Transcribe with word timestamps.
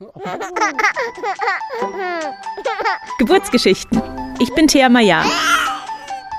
Geburtsgeschichten. 3.18 4.00
Ich 4.40 4.54
bin 4.54 4.66
Thea 4.66 4.88
Maya. 4.88 5.22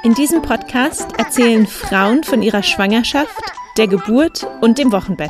In 0.03 0.15
diesem 0.15 0.41
Podcast 0.41 1.05
erzählen 1.19 1.67
Frauen 1.67 2.23
von 2.23 2.41
ihrer 2.41 2.63
Schwangerschaft, 2.63 3.39
der 3.77 3.87
Geburt 3.87 4.47
und 4.61 4.79
dem 4.79 4.91
Wochenbett. 4.91 5.29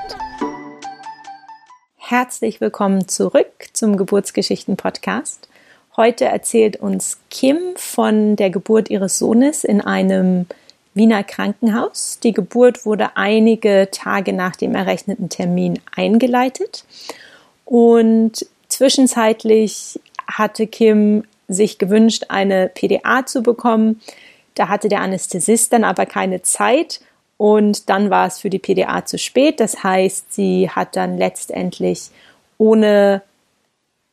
Herzlich 1.97 2.61
willkommen 2.61 3.09
zurück 3.09 3.67
zum 3.73 3.97
Geburtsgeschichten-Podcast. 3.97 5.49
Heute 5.97 6.23
erzählt 6.23 6.77
uns 6.77 7.19
Kim 7.29 7.57
von 7.75 8.37
der 8.37 8.49
Geburt 8.49 8.89
ihres 8.89 9.17
Sohnes 9.17 9.65
in 9.65 9.81
einem 9.81 10.45
Wiener 10.93 11.25
Krankenhaus. 11.25 12.19
Die 12.23 12.31
Geburt 12.31 12.85
wurde 12.85 13.17
einige 13.17 13.89
Tage 13.91 14.31
nach 14.31 14.55
dem 14.55 14.73
errechneten 14.73 15.27
Termin 15.27 15.81
eingeleitet 15.93 16.85
und 17.71 18.45
zwischenzeitlich 18.67 19.97
hatte 20.27 20.67
Kim 20.67 21.23
sich 21.47 21.77
gewünscht, 21.77 22.25
eine 22.27 22.67
PDA 22.67 23.25
zu 23.25 23.41
bekommen. 23.41 24.01
Da 24.55 24.67
hatte 24.67 24.89
der 24.89 24.99
Anästhesist 24.99 25.71
dann 25.71 25.85
aber 25.85 26.05
keine 26.05 26.41
Zeit 26.41 26.99
und 27.37 27.89
dann 27.89 28.09
war 28.09 28.27
es 28.27 28.39
für 28.39 28.49
die 28.49 28.59
PDA 28.59 29.05
zu 29.05 29.17
spät. 29.17 29.61
Das 29.61 29.85
heißt, 29.85 30.33
sie 30.33 30.69
hat 30.69 30.97
dann 30.97 31.17
letztendlich 31.17 32.09
ohne 32.57 33.21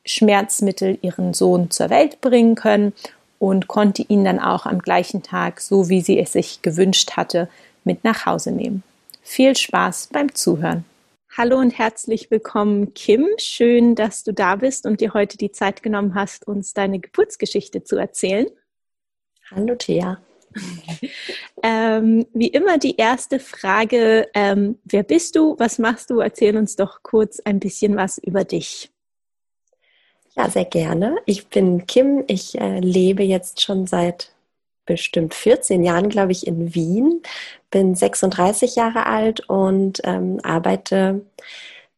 Schmerzmittel 0.07 0.97
ihren 1.03 1.35
Sohn 1.35 1.73
zur 1.73 1.91
Welt 1.91 2.21
bringen 2.21 2.55
können 2.55 2.93
und 3.41 3.67
konnte 3.67 4.05
ihn 4.07 4.25
dann 4.25 4.39
auch 4.39 4.67
am 4.67 4.79
gleichen 4.79 5.25
Tag, 5.25 5.61
so 5.61 5.89
wie 5.89 6.01
sie 6.01 6.21
es 6.21 6.33
sich 6.33 6.63
gewünscht 6.63 7.17
hatte, 7.17 7.49
mit 7.83 8.05
nach 8.05 8.25
Hause 8.25 8.53
nehmen. 8.53 8.85
Viel 9.25 9.57
Spaß 9.57 10.11
beim 10.13 10.33
Zuhören. 10.33 10.85
Hallo 11.39 11.57
und 11.59 11.79
herzlich 11.79 12.33
willkommen, 12.33 12.95
Kim. 12.95 13.29
Schön, 13.39 13.95
dass 13.95 14.25
du 14.25 14.33
da 14.33 14.57
bist 14.57 14.87
und 14.87 15.01
dir 15.01 15.15
heute 15.15 15.39
die 15.39 15.53
Zeit 15.53 15.85
genommen 15.85 16.17
hast, 16.17 16.49
uns 16.49 16.75
deine 16.75 16.99
Geburtsgeschichte 16.99 17.85
zu 17.85 17.95
erzählen. 17.95 18.49
Hallo, 19.49 19.77
Thea. 19.77 20.21
ähm, 21.63 22.27
wie 22.35 22.49
immer 22.49 22.79
die 22.79 22.97
erste 22.97 23.39
Frage, 23.39 24.27
ähm, 24.35 24.81
wer 24.83 25.05
bist 25.05 25.37
du, 25.37 25.55
was 25.61 25.79
machst 25.79 26.11
du? 26.11 26.19
Erzähl 26.19 26.57
uns 26.57 26.75
doch 26.75 27.05
kurz 27.05 27.39
ein 27.39 27.61
bisschen 27.61 27.95
was 27.95 28.19
über 28.19 28.43
dich. 28.43 28.91
Ja, 30.35 30.51
sehr 30.51 30.65
gerne. 30.65 31.19
Ich 31.25 31.47
bin 31.47 31.87
Kim. 31.87 32.25
Ich 32.27 32.61
äh, 32.61 32.81
lebe 32.81 33.23
jetzt 33.23 33.61
schon 33.61 33.87
seit 33.87 34.33
bestimmt 34.89 35.35
14 35.35 35.85
Jahren, 35.85 36.09
glaube 36.09 36.33
ich, 36.33 36.47
in 36.47 36.75
Wien, 36.75 37.23
bin 37.71 37.95
36 37.95 38.75
Jahre 38.75 39.07
alt 39.07 39.49
und 39.49 40.01
ähm, 40.03 40.41
arbeite 40.43 41.21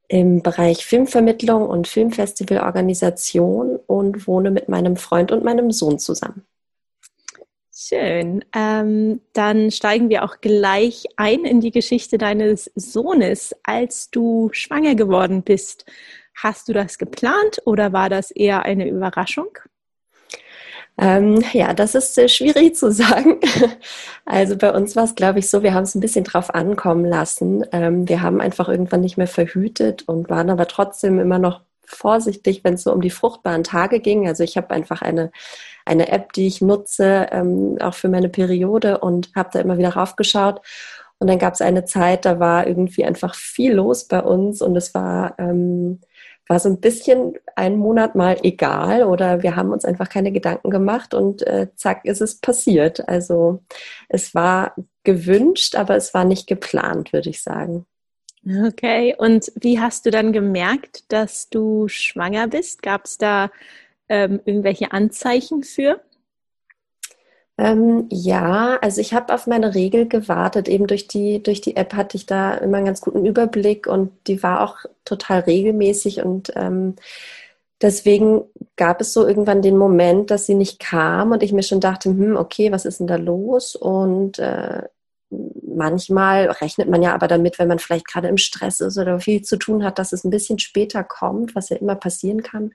im 0.08 0.42
Bereich 0.42 0.84
Filmvermittlung 0.84 1.66
und 1.68 1.86
Filmfestivalorganisation 1.86 3.78
und 3.86 4.26
wohne 4.26 4.50
mit 4.50 4.68
meinem 4.68 4.96
Freund 4.96 5.30
und 5.30 5.44
meinem 5.44 5.70
Sohn 5.70 6.00
zusammen. 6.00 6.44
Schön. 7.72 8.44
Ähm, 8.54 9.20
dann 9.32 9.70
steigen 9.70 10.10
wir 10.10 10.24
auch 10.24 10.40
gleich 10.40 11.06
ein 11.16 11.44
in 11.44 11.60
die 11.60 11.70
Geschichte 11.70 12.18
deines 12.18 12.70
Sohnes, 12.74 13.54
als 13.62 14.10
du 14.10 14.50
schwanger 14.52 14.96
geworden 14.96 15.42
bist. 15.42 15.86
Hast 16.34 16.68
du 16.68 16.72
das 16.72 16.98
geplant 16.98 17.62
oder 17.64 17.92
war 17.92 18.10
das 18.10 18.32
eher 18.32 18.64
eine 18.64 18.88
Überraschung? 18.88 19.56
Ähm, 21.00 21.42
ja, 21.54 21.72
das 21.72 21.94
ist 21.94 22.18
äh, 22.18 22.28
schwierig 22.28 22.76
zu 22.76 22.92
sagen. 22.92 23.40
Also 24.26 24.56
bei 24.56 24.72
uns 24.72 24.94
war 24.94 25.02
es, 25.04 25.16
glaube 25.16 25.40
ich, 25.40 25.50
so, 25.50 25.64
wir 25.64 25.74
haben 25.74 25.82
es 25.82 25.96
ein 25.96 26.00
bisschen 26.00 26.22
drauf 26.22 26.54
ankommen 26.54 27.04
lassen. 27.04 27.64
Ähm, 27.72 28.08
wir 28.08 28.22
haben 28.22 28.40
einfach 28.40 28.68
irgendwann 28.68 29.00
nicht 29.00 29.16
mehr 29.16 29.26
verhütet 29.26 30.02
und 30.06 30.30
waren 30.30 30.50
aber 30.50 30.68
trotzdem 30.68 31.18
immer 31.18 31.40
noch 31.40 31.62
vorsichtig, 31.84 32.62
wenn 32.62 32.74
es 32.74 32.84
so 32.84 32.92
um 32.92 33.00
die 33.00 33.10
fruchtbaren 33.10 33.64
Tage 33.64 33.98
ging. 33.98 34.28
Also 34.28 34.44
ich 34.44 34.56
habe 34.56 34.70
einfach 34.70 35.02
eine, 35.02 35.32
eine 35.84 36.12
App, 36.12 36.32
die 36.34 36.46
ich 36.46 36.60
nutze, 36.60 37.26
ähm, 37.32 37.78
auch 37.80 37.94
für 37.94 38.08
meine 38.08 38.28
Periode 38.28 38.98
und 38.98 39.30
habe 39.34 39.50
da 39.52 39.58
immer 39.58 39.78
wieder 39.78 39.94
raufgeschaut. 39.94 40.60
Und 41.18 41.26
dann 41.28 41.38
gab 41.38 41.54
es 41.54 41.60
eine 41.60 41.84
Zeit, 41.84 42.24
da 42.24 42.38
war 42.38 42.68
irgendwie 42.68 43.04
einfach 43.04 43.34
viel 43.34 43.72
los 43.74 44.04
bei 44.04 44.22
uns 44.22 44.62
und 44.62 44.76
es 44.76 44.94
war 44.94 45.34
ähm, 45.38 46.00
war 46.50 46.58
so 46.58 46.68
ein 46.68 46.80
bisschen 46.80 47.34
einen 47.54 47.78
Monat 47.78 48.16
mal 48.16 48.36
egal 48.42 49.04
oder 49.04 49.44
wir 49.44 49.54
haben 49.54 49.70
uns 49.70 49.84
einfach 49.84 50.08
keine 50.08 50.32
Gedanken 50.32 50.70
gemacht 50.70 51.14
und 51.14 51.46
äh, 51.46 51.68
zack 51.76 52.04
ist 52.04 52.20
es 52.20 52.40
passiert. 52.40 53.08
Also 53.08 53.62
es 54.08 54.34
war 54.34 54.74
gewünscht, 55.04 55.76
aber 55.76 55.94
es 55.94 56.12
war 56.12 56.24
nicht 56.24 56.48
geplant, 56.48 57.12
würde 57.12 57.30
ich 57.30 57.40
sagen. 57.42 57.86
Okay, 58.66 59.14
und 59.16 59.52
wie 59.54 59.78
hast 59.78 60.06
du 60.06 60.10
dann 60.10 60.32
gemerkt, 60.32 61.04
dass 61.12 61.50
du 61.50 61.86
schwanger 61.86 62.48
bist? 62.48 62.82
Gab 62.82 63.04
es 63.04 63.16
da 63.16 63.52
ähm, 64.08 64.40
irgendwelche 64.44 64.90
Anzeichen 64.90 65.62
für? 65.62 66.00
Ähm, 67.60 68.06
ja, 68.10 68.78
also 68.80 69.02
ich 69.02 69.12
habe 69.12 69.34
auf 69.34 69.46
meine 69.46 69.74
Regel 69.74 70.08
gewartet. 70.08 70.66
Eben 70.66 70.86
durch 70.86 71.08
die, 71.08 71.42
durch 71.42 71.60
die 71.60 71.76
App 71.76 71.92
hatte 71.92 72.16
ich 72.16 72.24
da 72.24 72.54
immer 72.54 72.78
einen 72.78 72.86
ganz 72.86 73.02
guten 73.02 73.26
Überblick 73.26 73.86
und 73.86 74.12
die 74.26 74.42
war 74.42 74.62
auch 74.62 74.78
total 75.04 75.40
regelmäßig 75.40 76.22
und 76.24 76.52
ähm, 76.56 76.96
deswegen 77.82 78.44
gab 78.76 79.02
es 79.02 79.12
so 79.12 79.26
irgendwann 79.26 79.60
den 79.60 79.76
Moment, 79.76 80.30
dass 80.30 80.46
sie 80.46 80.54
nicht 80.54 80.78
kam 80.80 81.32
und 81.32 81.42
ich 81.42 81.52
mir 81.52 81.62
schon 81.62 81.80
dachte, 81.80 82.08
hm, 82.08 82.36
okay, 82.36 82.72
was 82.72 82.86
ist 82.86 83.00
denn 83.00 83.06
da 83.06 83.16
los? 83.16 83.76
Und 83.76 84.38
äh, 84.38 84.84
manchmal 85.30 86.46
rechnet 86.50 86.88
man 86.88 87.02
ja 87.02 87.14
aber 87.14 87.28
damit, 87.28 87.58
wenn 87.58 87.68
man 87.68 87.78
vielleicht 87.78 88.06
gerade 88.08 88.28
im 88.28 88.38
Stress 88.38 88.80
ist 88.80 88.96
oder 88.96 89.20
viel 89.20 89.42
zu 89.42 89.58
tun 89.58 89.84
hat, 89.84 89.98
dass 89.98 90.14
es 90.14 90.24
ein 90.24 90.30
bisschen 90.30 90.58
später 90.58 91.04
kommt, 91.04 91.54
was 91.54 91.68
ja 91.68 91.76
immer 91.76 91.94
passieren 91.94 92.42
kann 92.42 92.72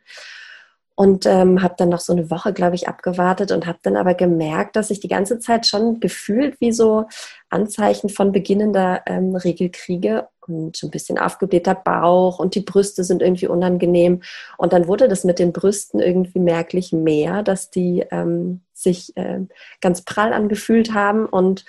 und 0.95 1.25
ähm, 1.25 1.61
habe 1.61 1.75
dann 1.78 1.89
noch 1.89 2.00
so 2.00 2.13
eine 2.13 2.31
Woche, 2.31 2.53
glaube 2.53 2.75
ich, 2.75 2.88
abgewartet 2.88 3.51
und 3.51 3.66
habe 3.66 3.79
dann 3.83 3.97
aber 3.97 4.13
gemerkt, 4.13 4.78
dass 4.78 4.89
ich 4.89 5.01
die 5.01 5.09
ganze 5.09 5.39
Zeit 5.39 5.67
schon 5.67 6.00
gefühlt 6.00 6.59
wie 6.61 6.72
so 6.72 7.06
Anzeichen 7.50 8.09
von 8.09 8.31
beginnender 8.31 9.01
ähm, 9.05 9.35
Regel 9.35 9.69
kriege 9.69 10.29
und 10.47 10.81
ein 10.81 10.91
bisschen 10.91 11.17
aufgeblähter 11.17 11.75
Bauch 11.75 12.39
und 12.39 12.55
die 12.55 12.61
Brüste 12.61 13.03
sind 13.03 13.22
irgendwie 13.22 13.47
unangenehm. 13.47 14.22
Und 14.57 14.72
dann 14.72 14.88
wurde 14.88 15.09
das 15.09 15.25
mit 15.25 15.38
den 15.38 15.51
Brüsten 15.51 16.00
irgendwie 16.00 16.39
merklich 16.39 16.94
mehr, 16.94 17.44
dass 17.44 17.69
die 17.69 18.05
ähm, 18.11 18.61
sich 18.73 19.16
äh, 19.17 19.41
ganz 19.81 20.03
prall 20.03 20.31
angefühlt 20.31 20.94
haben 20.94 21.25
und 21.25 21.66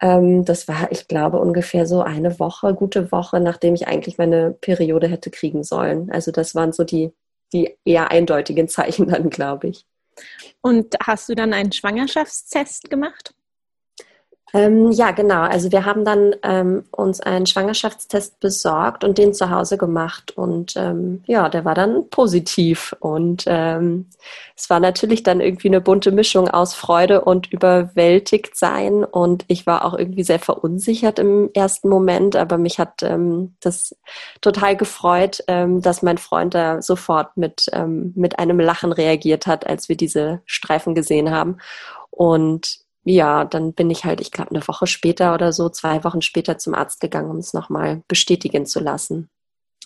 ähm, 0.00 0.44
das 0.44 0.68
war, 0.68 0.90
ich 0.90 1.06
glaube, 1.06 1.38
ungefähr 1.38 1.86
so 1.86 2.02
eine 2.02 2.38
Woche, 2.38 2.74
gute 2.74 3.12
Woche, 3.12 3.40
nachdem 3.40 3.74
ich 3.74 3.86
eigentlich 3.88 4.18
meine 4.18 4.52
Periode 4.52 5.06
hätte 5.08 5.30
kriegen 5.30 5.62
sollen. 5.64 6.10
Also 6.10 6.32
das 6.32 6.54
waren 6.54 6.72
so 6.72 6.84
die 6.84 7.12
die 7.54 7.78
eher 7.84 8.10
eindeutigen 8.10 8.68
Zeichen 8.68 9.08
dann, 9.08 9.30
glaube 9.30 9.68
ich. 9.68 9.86
Und 10.60 10.94
hast 11.02 11.28
du 11.28 11.34
dann 11.34 11.54
einen 11.54 11.72
Schwangerschaftstest 11.72 12.90
gemacht? 12.90 13.34
Ähm, 14.54 14.92
ja, 14.92 15.10
genau. 15.10 15.40
Also 15.42 15.72
wir 15.72 15.84
haben 15.84 16.04
dann 16.04 16.36
ähm, 16.44 16.84
uns 16.92 17.20
einen 17.20 17.44
Schwangerschaftstest 17.44 18.38
besorgt 18.38 19.02
und 19.02 19.18
den 19.18 19.34
zu 19.34 19.50
Hause 19.50 19.76
gemacht. 19.76 20.30
Und 20.36 20.74
ähm, 20.76 21.24
ja, 21.26 21.48
der 21.48 21.64
war 21.64 21.74
dann 21.74 22.08
positiv. 22.08 22.94
Und 23.00 23.44
ähm, 23.48 24.06
es 24.56 24.70
war 24.70 24.78
natürlich 24.78 25.24
dann 25.24 25.40
irgendwie 25.40 25.66
eine 25.66 25.80
bunte 25.80 26.12
Mischung 26.12 26.48
aus 26.48 26.72
Freude 26.72 27.22
und 27.22 27.52
überwältigt 27.52 28.56
sein. 28.56 29.02
Und 29.02 29.44
ich 29.48 29.66
war 29.66 29.84
auch 29.84 29.98
irgendwie 29.98 30.22
sehr 30.22 30.38
verunsichert 30.38 31.18
im 31.18 31.50
ersten 31.52 31.88
Moment. 31.88 32.36
Aber 32.36 32.56
mich 32.56 32.78
hat 32.78 33.02
ähm, 33.02 33.56
das 33.58 33.96
total 34.40 34.76
gefreut, 34.76 35.42
ähm, 35.48 35.82
dass 35.82 36.00
mein 36.00 36.18
Freund 36.18 36.54
da 36.54 36.80
sofort 36.80 37.36
mit, 37.36 37.68
mit 38.14 38.38
einem 38.38 38.60
Lachen 38.60 38.92
reagiert 38.92 39.48
hat, 39.48 39.66
als 39.66 39.88
wir 39.88 39.96
diese 39.96 40.42
Streifen 40.46 40.94
gesehen 40.94 41.32
haben. 41.32 41.56
Und 42.10 42.83
ja, 43.04 43.44
dann 43.44 43.72
bin 43.72 43.90
ich 43.90 44.04
halt, 44.04 44.20
ich 44.20 44.30
glaube, 44.30 44.50
eine 44.50 44.66
Woche 44.66 44.86
später 44.86 45.34
oder 45.34 45.52
so, 45.52 45.68
zwei 45.68 46.04
Wochen 46.04 46.22
später 46.22 46.58
zum 46.58 46.74
Arzt 46.74 47.00
gegangen, 47.00 47.30
um 47.30 47.36
es 47.36 47.52
nochmal 47.52 48.02
bestätigen 48.08 48.66
zu 48.66 48.80
lassen. 48.80 49.28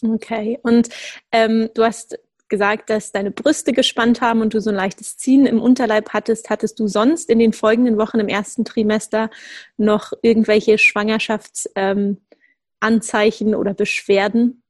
Okay, 0.02 0.60
und 0.62 0.88
ähm, 1.32 1.70
du 1.74 1.82
hast 1.82 2.18
gesagt, 2.48 2.90
dass 2.90 3.12
deine 3.12 3.30
Brüste 3.30 3.72
gespannt 3.72 4.20
haben 4.20 4.40
und 4.40 4.54
du 4.54 4.60
so 4.60 4.70
ein 4.70 4.76
leichtes 4.76 5.16
Ziehen 5.16 5.46
im 5.46 5.60
Unterleib 5.60 6.10
hattest. 6.10 6.50
Hattest 6.50 6.80
du 6.80 6.88
sonst 6.88 7.28
in 7.28 7.38
den 7.38 7.52
folgenden 7.52 7.98
Wochen 7.98 8.20
im 8.20 8.28
ersten 8.28 8.64
Trimester 8.64 9.30
noch 9.76 10.12
irgendwelche 10.22 10.78
Schwangerschaftsanzeichen 10.78 12.18
ähm, 13.48 13.54
oder 13.54 13.74
Beschwerden? 13.74 14.62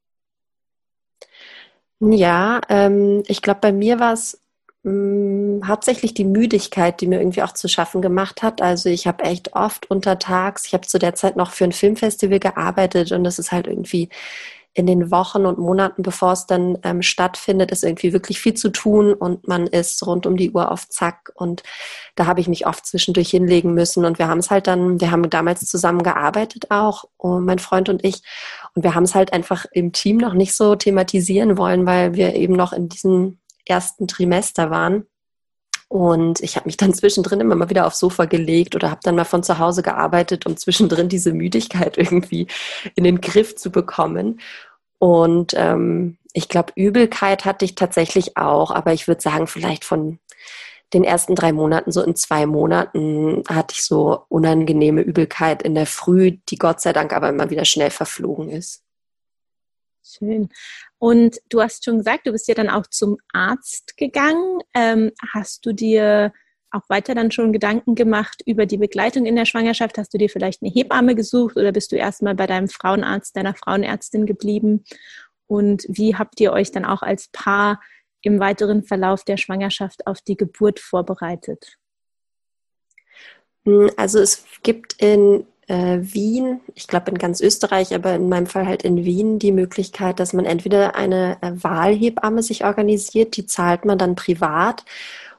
Ja, 2.00 2.60
ähm, 2.68 3.22
ich 3.26 3.42
glaube, 3.42 3.60
bei 3.60 3.72
mir 3.72 4.00
war 4.00 4.12
es 4.12 4.40
mh, 4.82 5.66
hauptsächlich 5.66 6.14
die 6.14 6.24
Müdigkeit, 6.24 7.00
die 7.00 7.06
mir 7.06 7.20
irgendwie 7.20 7.42
auch 7.42 7.52
zu 7.52 7.68
schaffen 7.68 8.02
gemacht 8.02 8.42
hat. 8.42 8.62
Also 8.62 8.88
ich 8.88 9.06
habe 9.06 9.24
echt 9.24 9.54
oft 9.54 9.90
untertags, 9.90 10.66
ich 10.66 10.74
habe 10.74 10.86
zu 10.86 10.98
der 10.98 11.14
Zeit 11.14 11.36
noch 11.36 11.52
für 11.52 11.64
ein 11.64 11.72
Filmfestival 11.72 12.40
gearbeitet 12.40 13.12
und 13.12 13.24
das 13.24 13.38
ist 13.38 13.52
halt 13.52 13.66
irgendwie 13.66 14.08
in 14.78 14.86
den 14.86 15.10
Wochen 15.10 15.44
und 15.44 15.58
Monaten, 15.58 16.02
bevor 16.02 16.32
es 16.32 16.46
dann 16.46 16.78
ähm, 16.84 17.02
stattfindet, 17.02 17.72
ist 17.72 17.82
irgendwie 17.82 18.12
wirklich 18.12 18.40
viel 18.40 18.54
zu 18.54 18.68
tun 18.70 19.12
und 19.12 19.48
man 19.48 19.66
ist 19.66 20.06
rund 20.06 20.24
um 20.24 20.36
die 20.36 20.52
Uhr 20.52 20.70
auf 20.70 20.88
Zack. 20.88 21.32
Und 21.34 21.64
da 22.14 22.26
habe 22.26 22.40
ich 22.40 22.46
mich 22.46 22.64
oft 22.66 22.86
zwischendurch 22.86 23.30
hinlegen 23.30 23.74
müssen. 23.74 24.04
Und 24.04 24.20
wir 24.20 24.28
haben 24.28 24.38
es 24.38 24.50
halt 24.50 24.68
dann, 24.68 25.00
wir 25.00 25.10
haben 25.10 25.28
damals 25.30 25.60
zusammen 25.66 26.04
gearbeitet 26.04 26.70
auch, 26.70 27.06
oh, 27.18 27.40
mein 27.40 27.58
Freund 27.58 27.88
und 27.88 28.04
ich. 28.04 28.22
Und 28.74 28.84
wir 28.84 28.94
haben 28.94 29.02
es 29.02 29.16
halt 29.16 29.32
einfach 29.32 29.66
im 29.72 29.92
Team 29.92 30.18
noch 30.18 30.34
nicht 30.34 30.54
so 30.54 30.76
thematisieren 30.76 31.58
wollen, 31.58 31.84
weil 31.84 32.14
wir 32.14 32.34
eben 32.36 32.54
noch 32.54 32.72
in 32.72 32.88
diesem 32.88 33.38
ersten 33.68 34.08
Trimester 34.08 34.70
waren. 34.70 35.06
Und 35.88 36.40
ich 36.40 36.56
habe 36.56 36.66
mich 36.66 36.76
dann 36.76 36.94
zwischendrin 36.94 37.40
immer 37.40 37.54
mal 37.54 37.70
wieder 37.70 37.86
aufs 37.86 37.98
Sofa 37.98 38.26
gelegt 38.26 38.74
oder 38.74 38.90
habe 38.90 39.00
dann 39.02 39.16
mal 39.16 39.24
von 39.24 39.42
zu 39.42 39.58
Hause 39.58 39.82
gearbeitet, 39.82 40.46
um 40.46 40.56
zwischendrin 40.56 41.08
diese 41.08 41.32
Müdigkeit 41.32 41.96
irgendwie 41.98 42.46
in 42.94 43.04
den 43.04 43.20
Griff 43.20 43.56
zu 43.56 43.70
bekommen. 43.70 44.40
Und 44.98 45.54
ähm, 45.56 46.18
ich 46.32 46.48
glaube, 46.48 46.72
Übelkeit 46.76 47.44
hatte 47.44 47.64
ich 47.64 47.74
tatsächlich 47.74 48.36
auch, 48.36 48.70
aber 48.70 48.92
ich 48.92 49.08
würde 49.08 49.20
sagen, 49.20 49.46
vielleicht 49.46 49.84
von 49.84 50.18
den 50.92 51.04
ersten 51.04 51.34
drei 51.34 51.52
Monaten, 51.52 51.92
so 51.92 52.02
in 52.02 52.16
zwei 52.16 52.46
Monaten, 52.46 53.42
hatte 53.48 53.74
ich 53.74 53.82
so 53.82 54.24
unangenehme 54.28 55.02
Übelkeit 55.02 55.62
in 55.62 55.74
der 55.74 55.86
Früh, 55.86 56.38
die 56.48 56.56
Gott 56.56 56.80
sei 56.80 56.92
Dank 56.92 57.12
aber 57.12 57.28
immer 57.28 57.50
wieder 57.50 57.64
schnell 57.64 57.90
verflogen 57.90 58.48
ist. 58.48 58.82
Schön. 60.08 60.48
Und 60.98 61.38
du 61.48 61.60
hast 61.60 61.84
schon 61.84 61.98
gesagt, 61.98 62.26
du 62.26 62.32
bist 62.32 62.48
ja 62.48 62.54
dann 62.54 62.70
auch 62.70 62.86
zum 62.86 63.18
Arzt 63.32 63.96
gegangen. 63.96 64.60
Ähm, 64.74 65.12
hast 65.32 65.66
du 65.66 65.72
dir 65.72 66.32
auch 66.70 66.88
weiter 66.88 67.14
dann 67.14 67.30
schon 67.30 67.52
Gedanken 67.52 67.94
gemacht 67.94 68.42
über 68.46 68.66
die 68.66 68.76
Begleitung 68.76 69.26
in 69.26 69.36
der 69.36 69.44
Schwangerschaft? 69.44 69.98
Hast 69.98 70.12
du 70.12 70.18
dir 70.18 70.28
vielleicht 70.28 70.62
eine 70.62 70.70
Hebamme 70.70 71.14
gesucht 71.14 71.56
oder 71.56 71.72
bist 71.72 71.92
du 71.92 71.96
erstmal 71.96 72.34
bei 72.34 72.46
deinem 72.46 72.68
Frauenarzt, 72.68 73.36
deiner 73.36 73.54
Frauenärztin 73.54 74.26
geblieben? 74.26 74.84
Und 75.46 75.86
wie 75.88 76.16
habt 76.16 76.40
ihr 76.40 76.52
euch 76.52 76.72
dann 76.72 76.84
auch 76.84 77.02
als 77.02 77.28
Paar 77.28 77.80
im 78.22 78.40
weiteren 78.40 78.82
Verlauf 78.82 79.24
der 79.24 79.36
Schwangerschaft 79.36 80.06
auf 80.06 80.20
die 80.20 80.36
Geburt 80.36 80.80
vorbereitet? 80.80 81.78
Hm, 83.64 83.90
also 83.96 84.18
es 84.18 84.44
gibt 84.62 85.00
in 85.02 85.46
äh, 85.68 85.98
Wien, 86.00 86.60
ich 86.74 86.86
glaube 86.88 87.10
in 87.10 87.18
ganz 87.18 87.40
Österreich, 87.40 87.94
aber 87.94 88.14
in 88.14 88.28
meinem 88.28 88.46
Fall 88.46 88.66
halt 88.66 88.82
in 88.82 89.04
Wien 89.04 89.38
die 89.38 89.52
Möglichkeit, 89.52 90.18
dass 90.18 90.32
man 90.32 90.44
entweder 90.44 90.96
eine 90.96 91.38
äh, 91.40 91.52
Wahlhebamme 91.54 92.42
sich 92.42 92.64
organisiert, 92.64 93.36
die 93.36 93.46
zahlt 93.46 93.84
man 93.84 93.98
dann 93.98 94.16
privat, 94.16 94.84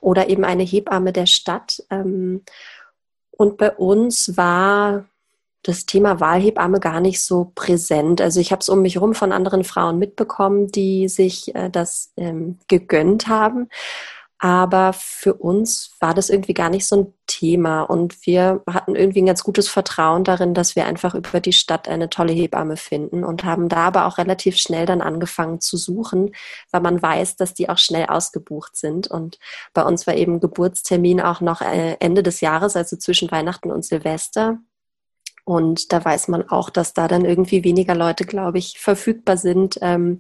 oder 0.02 0.30
eben 0.30 0.46
eine 0.46 0.64
Hebamme 0.64 1.14
der 1.14 1.26
Stadt. 1.26 1.84
Ähm, 1.90 2.44
und 3.32 3.58
bei 3.58 3.72
uns 3.72 4.38
war 4.38 5.06
das 5.64 5.86
Thema 5.86 6.20
Wahlhebamme 6.20 6.80
gar 6.80 7.02
nicht 7.02 7.22
so 7.22 7.52
präsent. 7.54 8.22
Also 8.22 8.40
ich 8.40 8.52
habe 8.52 8.62
es 8.62 8.70
um 8.70 8.82
mich 8.82 8.96
herum 8.96 9.14
von 9.14 9.32
anderen 9.32 9.64
Frauen 9.64 10.00
mitbekommen, 10.00 10.68
die 10.68 11.10
sich 11.10 11.54
äh, 11.56 11.70
das 11.70 12.12
ähm, 12.18 12.60
gegönnt 12.68 13.28
haben. 13.28 13.70
Aber 14.40 14.94
für 14.94 15.34
uns 15.34 15.98
war 16.00 16.14
das 16.14 16.30
irgendwie 16.30 16.54
gar 16.54 16.70
nicht 16.70 16.88
so 16.88 16.96
ein 16.96 17.14
Thema. 17.40 17.84
Und 17.84 18.26
wir 18.26 18.62
hatten 18.70 18.96
irgendwie 18.96 19.22
ein 19.22 19.28
ganz 19.28 19.44
gutes 19.44 19.70
Vertrauen 19.70 20.26
darin, 20.26 20.54
dass 20.54 20.76
wir 20.76 20.86
einfach 20.86 21.16
über 21.16 21.40
die 21.40 21.54
Stadt 21.54 21.88
eine 21.88 22.10
tolle 22.10 22.34
Hebamme 22.34 22.76
finden 22.76 23.24
und 23.24 23.46
haben 23.46 23.70
da 23.70 23.88
aber 23.88 24.06
auch 24.06 24.18
relativ 24.18 24.58
schnell 24.58 24.86
dann 24.86 25.02
angefangen 25.02 25.62
zu 25.62 25.78
suchen, 25.78 26.34
weil 26.72 26.82
man 26.82 27.02
weiß, 27.02 27.38
dass 27.38 27.54
die 27.54 27.70
auch 27.70 27.78
schnell 27.78 28.08
ausgebucht 28.08 28.76
sind. 28.76 29.08
Und 29.08 29.40
bei 29.74 29.84
uns 29.84 30.06
war 30.06 30.16
eben 30.16 30.42
Geburtstermin 30.42 31.22
auch 31.22 31.40
noch 31.40 31.62
äh, 31.62 31.96
Ende 32.00 32.24
des 32.24 32.42
Jahres, 32.42 32.76
also 32.76 32.98
zwischen 32.98 33.32
Weihnachten 33.32 33.72
und 33.72 33.86
Silvester. 33.86 34.58
Und 35.46 35.94
da 35.94 36.04
weiß 36.04 36.28
man 36.28 36.48
auch, 36.50 36.70
dass 36.70 36.94
da 36.94 37.08
dann 37.08 37.24
irgendwie 37.24 37.64
weniger 37.64 37.96
Leute, 37.96 38.26
glaube 38.26 38.58
ich, 38.58 38.80
verfügbar 38.80 39.38
sind. 39.38 39.80
Ähm, 39.82 40.20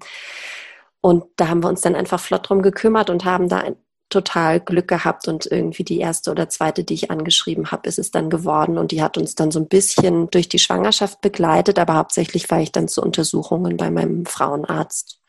und 1.01 1.25
da 1.35 1.49
haben 1.49 1.63
wir 1.63 1.69
uns 1.69 1.81
dann 1.81 1.95
einfach 1.95 2.19
flott 2.19 2.49
drum 2.49 2.61
gekümmert 2.61 3.09
und 3.09 3.25
haben 3.25 3.49
da 3.49 3.63
total 4.09 4.59
Glück 4.59 4.87
gehabt 4.87 5.27
und 5.27 5.45
irgendwie 5.45 5.83
die 5.83 5.99
erste 5.99 6.31
oder 6.31 6.49
zweite, 6.49 6.83
die 6.83 6.95
ich 6.95 7.11
angeschrieben 7.11 7.71
habe, 7.71 7.87
ist 7.87 7.99
es 7.99 8.11
dann 8.11 8.29
geworden 8.29 8.77
und 8.77 8.91
die 8.91 9.01
hat 9.03 9.17
uns 9.17 9.35
dann 9.35 9.51
so 9.51 9.59
ein 9.59 9.67
bisschen 9.67 10.29
durch 10.31 10.49
die 10.49 10.59
Schwangerschaft 10.59 11.21
begleitet, 11.21 11.79
aber 11.79 11.95
hauptsächlich 11.95 12.49
war 12.49 12.59
ich 12.59 12.71
dann 12.71 12.87
zu 12.87 13.01
Untersuchungen 13.01 13.77
bei 13.77 13.91
meinem 13.91 14.25
Frauenarzt. 14.25 15.21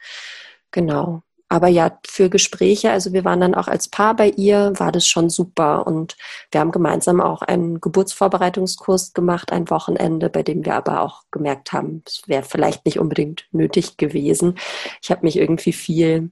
Genau. 0.71 1.23
Aber 1.52 1.67
ja, 1.67 1.99
für 2.06 2.31
Gespräche, 2.31 2.93
also 2.93 3.12
wir 3.12 3.25
waren 3.25 3.41
dann 3.41 3.56
auch 3.56 3.67
als 3.67 3.88
Paar 3.88 4.14
bei 4.14 4.29
ihr, 4.29 4.73
war 4.76 4.93
das 4.93 5.08
schon 5.08 5.29
super. 5.31 5.85
Und 5.85 6.17
wir 6.52 6.61
haben 6.61 6.70
gemeinsam 6.70 7.20
auch 7.20 7.43
einen 7.43 7.81
Geburtsvorbereitungskurs 7.81 9.14
gemacht, 9.14 9.50
ein 9.50 9.69
Wochenende, 9.69 10.31
bei 10.31 10.44
dem 10.44 10.64
wir 10.64 10.76
aber 10.76 11.00
auch 11.02 11.25
gemerkt 11.32 11.73
haben, 11.73 12.05
es 12.06 12.23
wäre 12.26 12.44
vielleicht 12.44 12.85
nicht 12.87 13.00
unbedingt 13.00 13.49
nötig 13.50 13.97
gewesen. 13.97 14.58
Ich 15.02 15.11
habe 15.11 15.23
mich 15.25 15.37
irgendwie 15.37 15.73
viel 15.73 16.31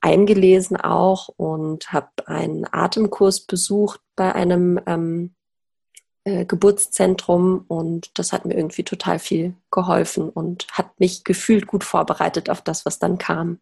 eingelesen 0.00 0.76
auch 0.76 1.26
und 1.36 1.92
habe 1.92 2.10
einen 2.26 2.64
Atemkurs 2.70 3.40
besucht 3.40 4.00
bei 4.14 4.32
einem 4.36 4.80
ähm, 4.86 5.34
äh, 6.22 6.44
Geburtszentrum 6.44 7.64
und 7.66 8.16
das 8.20 8.32
hat 8.32 8.44
mir 8.44 8.54
irgendwie 8.54 8.84
total 8.84 9.18
viel 9.18 9.56
geholfen 9.72 10.28
und 10.28 10.68
hat 10.70 11.00
mich 11.00 11.24
gefühlt 11.24 11.66
gut 11.66 11.82
vorbereitet 11.82 12.48
auf 12.50 12.62
das, 12.62 12.86
was 12.86 13.00
dann 13.00 13.18
kam. 13.18 13.58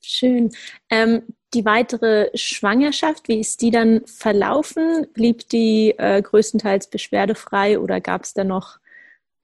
Schön. 0.00 0.50
Ähm, 0.90 1.22
die 1.54 1.64
weitere 1.64 2.30
Schwangerschaft, 2.34 3.28
wie 3.28 3.40
ist 3.40 3.60
die 3.60 3.70
dann 3.70 4.02
verlaufen? 4.06 5.06
Blieb 5.12 5.48
die 5.50 5.94
äh, 5.98 6.22
größtenteils 6.22 6.88
beschwerdefrei 6.88 7.78
oder 7.78 8.00
gab 8.00 8.24
es 8.24 8.34
da 8.34 8.44
noch 8.44 8.78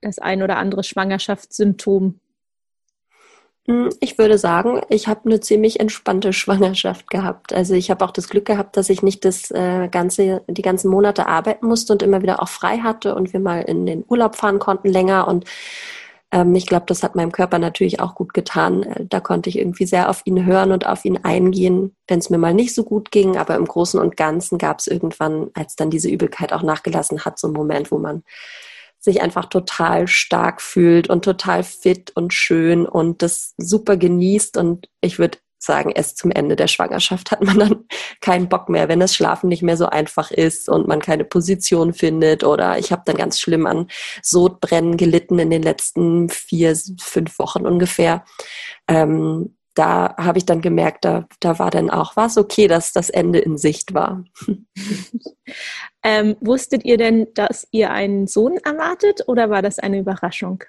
das 0.01 0.19
ein 0.19 0.43
oder 0.43 0.57
andere 0.57 0.85
Schwangerschaftssymptom? 0.85 2.19
Hm, 3.67 3.91
ich 4.01 4.17
würde 4.17 4.39
sagen, 4.39 4.81
ich 4.89 5.09
habe 5.09 5.27
eine 5.27 5.41
ziemlich 5.41 5.79
entspannte 5.79 6.33
Schwangerschaft 6.33 7.11
gehabt. 7.11 7.53
Also 7.53 7.75
ich 7.75 7.91
habe 7.91 8.03
auch 8.05 8.13
das 8.13 8.31
Glück 8.31 8.47
gehabt, 8.47 8.79
dass 8.79 8.89
ich 8.89 9.03
nicht 9.03 9.27
das 9.27 9.51
äh, 9.51 9.89
ganze, 9.89 10.43
die 10.49 10.63
ganzen 10.63 10.91
Monate 10.91 11.27
arbeiten 11.27 11.67
musste 11.67 11.93
und 11.93 12.03
immer 12.03 12.23
wieder 12.23 12.43
auch 12.43 12.49
frei 12.49 12.79
hatte 12.79 13.15
und 13.15 13.35
wir 13.35 13.41
mal 13.41 13.61
in 13.61 13.85
den 13.85 14.05
Urlaub 14.09 14.37
fahren 14.37 14.59
konnten 14.59 14.89
länger 14.89 15.29
und 15.29 15.45
ähm, 16.31 16.55
ich 16.55 16.67
glaube, 16.67 16.87
das 16.87 17.03
hat 17.03 17.15
meinem 17.15 17.33
Körper 17.33 17.59
natürlich 17.59 18.01
auch 18.01 18.15
gut 18.15 18.35
getan. 18.35 18.83
Äh, 18.83 19.07
da 19.09 19.21
konnte 19.21 19.49
ich 19.49 19.59
irgendwie 19.59 19.87
sehr 19.87 20.11
auf 20.11 20.23
ihn 20.25 20.45
hören 20.45 20.73
und 20.73 20.87
auf 20.87 21.05
ihn 21.05 21.19
eingehen, 21.25 21.97
wenn 22.07 22.19
es 22.19 22.31
mir 22.31 22.39
mal 22.39 22.55
nicht 22.55 22.75
so 22.75 22.85
gut 22.85 23.11
ging. 23.11 23.37
Aber 23.37 23.57
im 23.57 23.65
Großen 23.65 23.99
und 23.99 24.17
Ganzen 24.17 24.59
gab 24.59 24.81
es 24.81 24.87
irgendwann, 24.87 25.51
als 25.55 25.77
dann 25.77 25.91
diese 25.91 26.09
Übelkeit 26.11 26.53
auch 26.53 26.63
nachgelassen 26.63 27.25
hat, 27.25 27.39
so 27.39 27.47
einen 27.47 27.57
Moment, 27.57 27.91
wo 27.91 27.99
man 27.99 28.23
sich 29.01 29.23
einfach 29.23 29.47
total 29.47 30.09
stark 30.09 30.61
fühlt 30.61 31.09
und 31.09 31.25
total 31.25 31.63
fit 31.63 32.11
und 32.15 32.35
schön 32.35 32.85
und 32.87 33.23
das 33.23 33.55
super 33.57 33.97
genießt. 33.97 34.57
Und 34.57 34.89
ich 35.01 35.19
würde 35.19 35.39
sagen, 35.59 35.91
erst 35.91 36.19
zum 36.19 36.31
Ende 36.31 36.57
der 36.57 36.69
Schwangerschaft 36.69 37.31
hat 37.31 37.43
man 37.43 37.59
dann 37.59 37.85
keinen 38.21 38.49
Bock 38.49 38.69
mehr, 38.69 38.89
wenn 38.89 39.01
das 39.01 39.15
Schlafen 39.15 39.49
nicht 39.49 39.63
mehr 39.63 39.77
so 39.77 39.87
einfach 39.87 40.31
ist 40.31 40.69
und 40.69 40.89
man 40.89 41.01
keine 41.01 41.25
Position 41.25 41.93
findet. 41.93 42.45
Oder 42.45 42.79
ich 42.79 42.93
habe 42.93 43.03
dann 43.05 43.17
ganz 43.17 43.41
schlimm 43.41 43.67
an 43.67 43.89
Sodbrennen 44.23 44.97
gelitten 44.97 45.39
in 45.39 45.51
den 45.51 45.63
letzten 45.63 46.29
vier, 46.29 46.77
fünf 47.01 47.39
Wochen 47.39 47.67
ungefähr. 47.67 48.25
Ähm, 48.87 49.55
da 49.79 50.17
habe 50.17 50.39
ich 50.39 50.45
dann 50.45 50.61
gemerkt, 50.61 51.05
da, 51.05 51.29
da 51.39 51.61
war 51.61 51.71
dann 51.71 51.89
auch 51.89 52.17
was 52.17 52.37
okay, 52.37 52.67
dass 52.67 52.93
das 52.93 53.11
Ende 53.11 53.39
in 53.39 53.57
Sicht 53.57 53.95
war. 53.95 54.25
ähm, 56.03 56.37
wusstet 56.41 56.85
ihr 56.85 56.97
denn, 56.97 57.29
dass 57.35 57.69
ihr 57.71 57.93
einen 57.93 58.27
Sohn 58.27 58.57
erwartet 58.57 59.23
oder 59.29 59.51
war 59.51 59.63
das 59.63 59.79
eine 59.79 60.01
Überraschung? 60.01 60.65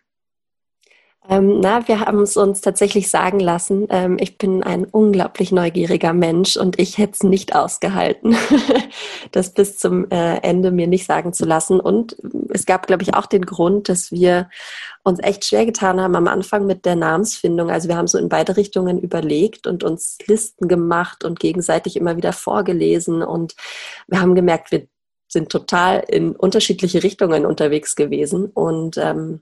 Ähm, 1.30 1.60
na, 1.60 1.88
wir 1.88 2.00
haben 2.00 2.22
es 2.22 2.36
uns 2.38 2.62
tatsächlich 2.62 3.10
sagen 3.10 3.40
lassen. 3.40 3.86
Ähm, 3.92 4.18
ich 4.20 4.40
bin 4.40 4.64
ein 4.64 4.86
unglaublich 4.86 5.52
neugieriger 5.52 6.12
Mensch 6.12 6.58
und 6.58 6.80
ich 6.80 6.98
hätte 6.98 7.14
es 7.14 7.24
nicht 7.24 7.56
ausgehalten, 7.56 8.36
das 9.32 9.54
bis 9.54 9.78
zum 9.78 10.10
äh, 10.10 10.38
Ende 10.38 10.72
mir 10.72 10.88
nicht 10.88 11.06
sagen 11.06 11.32
zu 11.32 11.46
lassen. 11.46 11.80
Und 11.80 12.18
es 12.50 12.66
gab, 12.66 12.88
glaube 12.88 13.04
ich, 13.04 13.14
auch 13.14 13.28
den 13.28 13.46
Grund, 13.46 13.90
dass 13.90 14.12
wir 14.12 14.50
uns 15.04 15.20
echt 15.22 15.46
schwer 15.46 15.68
getan 15.68 16.02
haben 16.02 16.16
am 16.16 16.28
Anfang 16.28 16.66
mit 16.66 16.86
der 16.86 16.96
Namensfindung. 16.96 17.70
Also 17.70 17.90
wir 17.90 17.96
haben 17.96 18.08
so 18.08 18.18
in 18.18 18.30
beide 18.30 18.58
Richtungen 18.58 18.98
überlegt 18.98 19.68
und 19.68 19.84
uns 19.84 20.18
Listen 20.26 20.68
gemacht 20.68 21.24
und 21.24 21.40
gegenseitig 21.40 21.96
immer 21.96 22.18
wieder 22.18 22.34
vorgelesen. 22.34 23.22
Und 23.22 23.56
wir 24.08 24.20
haben 24.20 24.34
gemerkt, 24.34 24.72
wir 24.72 24.88
sind 25.28 25.50
total 25.50 26.04
in 26.08 26.36
unterschiedliche 26.36 27.04
Richtungen 27.04 27.46
unterwegs 27.46 27.96
gewesen. 27.96 28.48
Und 28.48 28.98
ähm, 28.98 29.42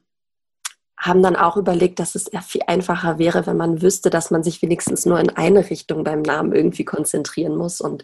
haben 1.08 1.24
dann 1.24 1.36
auch 1.36 1.58
überlegt, 1.58 2.00
dass 2.00 2.16
es 2.16 2.30
viel 2.46 2.62
einfacher 2.68 3.18
wäre, 3.18 3.46
wenn 3.48 3.58
man 3.58 3.82
wüsste, 3.82 4.10
dass 4.10 4.32
man 4.32 4.44
sich 4.44 4.62
wenigstens 4.62 5.06
nur 5.06 5.20
in 5.20 5.30
eine 5.30 5.70
Richtung 5.70 6.04
beim 6.04 6.22
Namen 6.22 6.54
irgendwie 6.54 6.86
konzentrieren 6.86 7.56
muss. 7.56 7.82
Und 7.82 8.04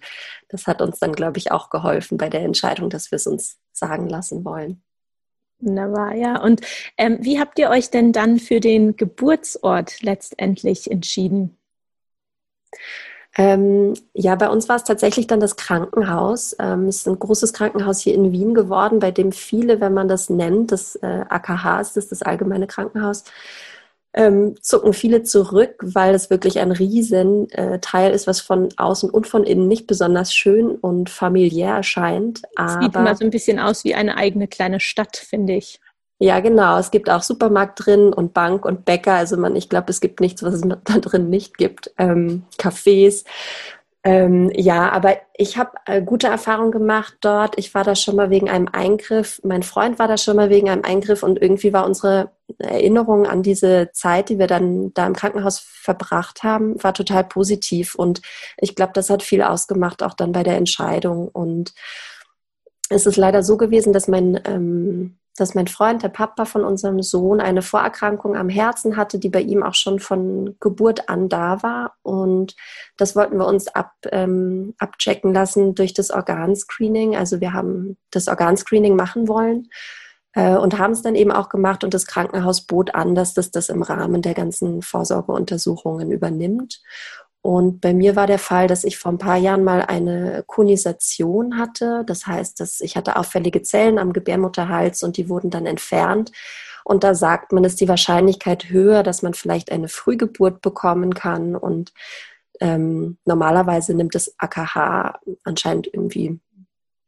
das 0.50 0.68
hat 0.68 0.82
uns 0.82 1.00
dann, 1.00 1.14
glaube 1.14 1.38
ich, 1.38 1.52
auch 1.52 1.70
geholfen 1.70 2.18
bei 2.18 2.30
der 2.30 2.42
Entscheidung, 2.42 2.90
dass 2.90 3.12
wir 3.12 3.18
es 3.18 3.28
uns 3.28 3.58
sagen 3.72 4.08
lassen 4.08 4.46
wollen. 4.46 4.84
Wunderbar, 5.60 6.14
ja. 6.16 6.42
Und 6.42 6.62
ähm, 6.98 7.20
wie 7.22 7.40
habt 7.40 7.58
ihr 7.60 7.70
euch 7.70 7.90
denn 7.90 8.12
dann 8.12 8.40
für 8.40 8.60
den 8.60 8.98
Geburtsort 8.98 10.02
letztendlich 10.02 10.92
entschieden? 10.92 11.58
Ähm, 13.36 13.96
ja, 14.14 14.36
bei 14.36 14.48
uns 14.48 14.70
war 14.70 14.76
es 14.76 14.84
tatsächlich 14.84 15.26
dann 15.26 15.40
das 15.40 15.56
Krankenhaus. 15.56 16.56
Ähm, 16.60 16.88
es 16.88 16.98
ist 16.98 17.08
ein 17.08 17.18
großes 17.18 17.54
Krankenhaus 17.54 18.00
hier 18.00 18.14
in 18.14 18.32
Wien 18.32 18.54
geworden, 18.54 19.00
bei 19.00 19.12
dem 19.12 19.32
viele, 19.32 19.82
wenn 19.82 19.94
man 19.94 20.08
das 20.08 20.30
nennt, 20.30 20.72
das 20.72 20.96
äh, 20.98 21.26
AKH 21.30 21.82
ist 21.82 21.98
das, 21.98 22.10
das 22.10 22.22
Allgemeine 22.22 22.68
Krankenhaus, 22.68 23.24
ähm, 24.14 24.56
zucken 24.62 24.94
viele 24.94 25.24
zurück, 25.24 25.76
weil 25.82 26.14
es 26.14 26.30
wirklich 26.30 26.60
ein 26.60 26.72
riesen 26.72 27.50
äh, 27.50 27.80
ist, 28.12 28.28
was 28.28 28.42
von 28.42 28.70
außen 28.78 29.10
und 29.10 29.28
von 29.28 29.44
innen 29.44 29.68
nicht 29.68 29.88
besonders 29.88 30.32
schön 30.32 30.70
und 30.70 31.10
familiär 31.10 31.74
erscheint. 31.74 32.44
Es 32.56 32.74
sieht 32.74 32.96
immer 32.96 33.16
so 33.16 33.26
ein 33.26 33.32
bisschen 33.32 33.60
aus 33.60 33.84
wie 33.84 33.96
eine 33.96 34.16
eigene 34.18 34.48
kleine 34.48 34.80
Stadt, 34.80 35.18
finde 35.18 35.54
ich. 35.54 35.80
Ja, 36.20 36.40
genau. 36.40 36.78
Es 36.78 36.92
gibt 36.92 37.10
auch 37.10 37.22
Supermarkt 37.22 37.86
drin 37.86 38.14
und 38.14 38.34
Bank 38.34 38.66
und 38.66 38.86
Bäcker. 38.86 39.14
Also 39.14 39.38
man, 39.38 39.56
ich 39.56 39.70
glaube, 39.70 39.90
es 39.90 40.00
gibt 40.00 40.20
nichts, 40.22 40.44
was 40.44 40.54
es 40.54 40.62
da 40.84 40.98
drin 41.00 41.30
nicht 41.30 41.58
gibt. 41.58 41.92
Ähm, 41.98 42.44
Cafés. 42.58 43.26
Ähm, 44.06 44.52
ja, 44.54 44.92
aber 44.92 45.16
ich 45.34 45.58
habe 45.58 45.72
äh, 45.86 46.02
gute 46.02 46.28
Erfahrungen 46.28 46.72
gemacht 46.72 47.16
dort. 47.22 47.58
Ich 47.58 47.74
war 47.74 47.86
da 47.86 47.96
schon 47.96 48.18
mal 48.18 48.30
wegen 48.30 48.50
einem 48.50 48.68
Eingriff. 48.70 49.40
Mein 49.44 49.64
Freund 49.64 49.98
war 49.98 50.10
da 50.10 50.18
schon 50.18 50.36
mal 50.36 50.50
wegen 50.50 50.70
einem 50.70 50.84
Eingriff 50.84 51.24
und 51.24 51.42
irgendwie 51.42 51.72
war 51.72 51.86
unsere 51.86 52.32
Erinnerung 52.60 53.26
an 53.26 53.44
diese 53.44 53.92
Zeit, 53.94 54.28
die 54.28 54.40
wir 54.40 54.48
dann 54.48 54.94
da 54.94 55.08
im 55.08 55.16
Krankenhaus 55.16 55.60
verbracht 55.60 56.44
haben, 56.44 56.82
war 56.84 56.94
total 56.94 57.24
positiv. 57.24 57.96
Und 57.96 58.22
ich 58.58 58.76
glaube, 58.76 58.92
das 58.94 59.10
hat 59.10 59.24
viel 59.24 59.42
ausgemacht, 59.42 60.04
auch 60.04 60.14
dann 60.16 60.34
bei 60.34 60.44
der 60.44 60.58
Entscheidung. 60.58 61.30
Und 61.30 61.74
es 62.90 63.06
ist 63.06 63.16
leider 63.16 63.42
so 63.42 63.56
gewesen, 63.56 63.94
dass 63.94 64.10
mein 64.10 64.40
ähm, 64.46 65.18
dass 65.36 65.56
mein 65.56 65.68
Freund, 65.68 66.04
der 66.04 66.10
Papa 66.10 66.46
von 66.46 66.64
unserem 66.64 67.02
Sohn, 67.02 67.42
eine 67.42 67.62
Vorerkrankung 67.62 68.36
am 68.36 68.50
Herzen 68.50 68.98
hatte, 68.98 69.18
die 69.18 69.30
bei 69.30 69.42
ihm 69.42 69.64
auch 69.64 69.74
schon 69.74 70.00
von 70.00 70.56
Geburt 70.60 71.10
an 71.10 71.28
da 71.28 71.64
war. 71.64 71.96
Und 72.04 72.56
das 72.98 73.16
wollten 73.16 73.38
wir 73.38 73.48
uns 73.48 73.68
ab, 73.68 73.94
ähm, 74.12 74.76
abchecken 74.78 75.34
lassen 75.34 75.74
durch 75.74 75.94
das 75.94 76.12
Organscreening. 76.12 77.16
Also 77.16 77.42
wir 77.42 77.54
haben 77.54 77.98
das 78.12 78.28
Organscreening 78.28 78.96
machen 78.96 79.28
wollen 79.28 79.70
äh, 80.34 80.56
und 80.56 80.78
haben 80.78 80.92
es 80.92 81.02
dann 81.02 81.16
eben 81.16 81.32
auch 81.32 81.50
gemacht. 81.50 81.84
Und 81.84 81.96
das 81.96 82.06
Krankenhaus 82.06 82.62
bot 82.68 82.94
an, 82.94 83.16
dass 83.16 83.34
das 83.34 83.50
das 83.50 83.70
im 83.70 83.82
Rahmen 83.82 84.22
der 84.22 84.36
ganzen 84.36 84.84
Vorsorgeuntersuchungen 84.84 86.12
übernimmt. 86.12 86.82
Und 87.44 87.82
bei 87.82 87.94
mir 87.94 88.16
war 88.16 88.26
der 88.26 88.40
Fall, 88.40 88.68
dass 88.68 88.86
ich 88.86 88.98
vor 88.98 89.12
ein 89.12 89.18
paar 89.18 89.36
Jahren 89.36 89.66
mal 89.66 89.82
eine 89.82 90.46
Konisation 90.48 91.58
hatte. 91.58 92.06
Das 92.08 92.26
heißt, 92.26 92.58
dass 92.62 92.80
ich 92.80 92.96
hatte 92.96 93.18
auffällige 93.18 93.62
Zellen 93.62 94.00
am 94.00 94.14
Gebärmutterhals 94.14 95.04
und 95.04 95.18
die 95.18 95.28
wurden 95.28 95.50
dann 95.50 95.66
entfernt. 95.66 96.32
Und 96.86 97.04
da 97.04 97.14
sagt 97.14 97.52
man, 97.52 97.66
ist 97.66 97.82
die 97.82 97.90
Wahrscheinlichkeit 97.90 98.70
höher, 98.70 99.04
dass 99.04 99.24
man 99.24 99.34
vielleicht 99.34 99.74
eine 99.74 99.90
Frühgeburt 99.90 100.62
bekommen 100.62 101.14
kann. 101.14 101.58
Und 101.58 101.92
ähm, 102.62 103.18
normalerweise 103.26 103.94
nimmt 103.94 104.16
das 104.16 104.34
AKH 104.38 105.20
anscheinend 105.44 105.88
irgendwie 105.88 106.40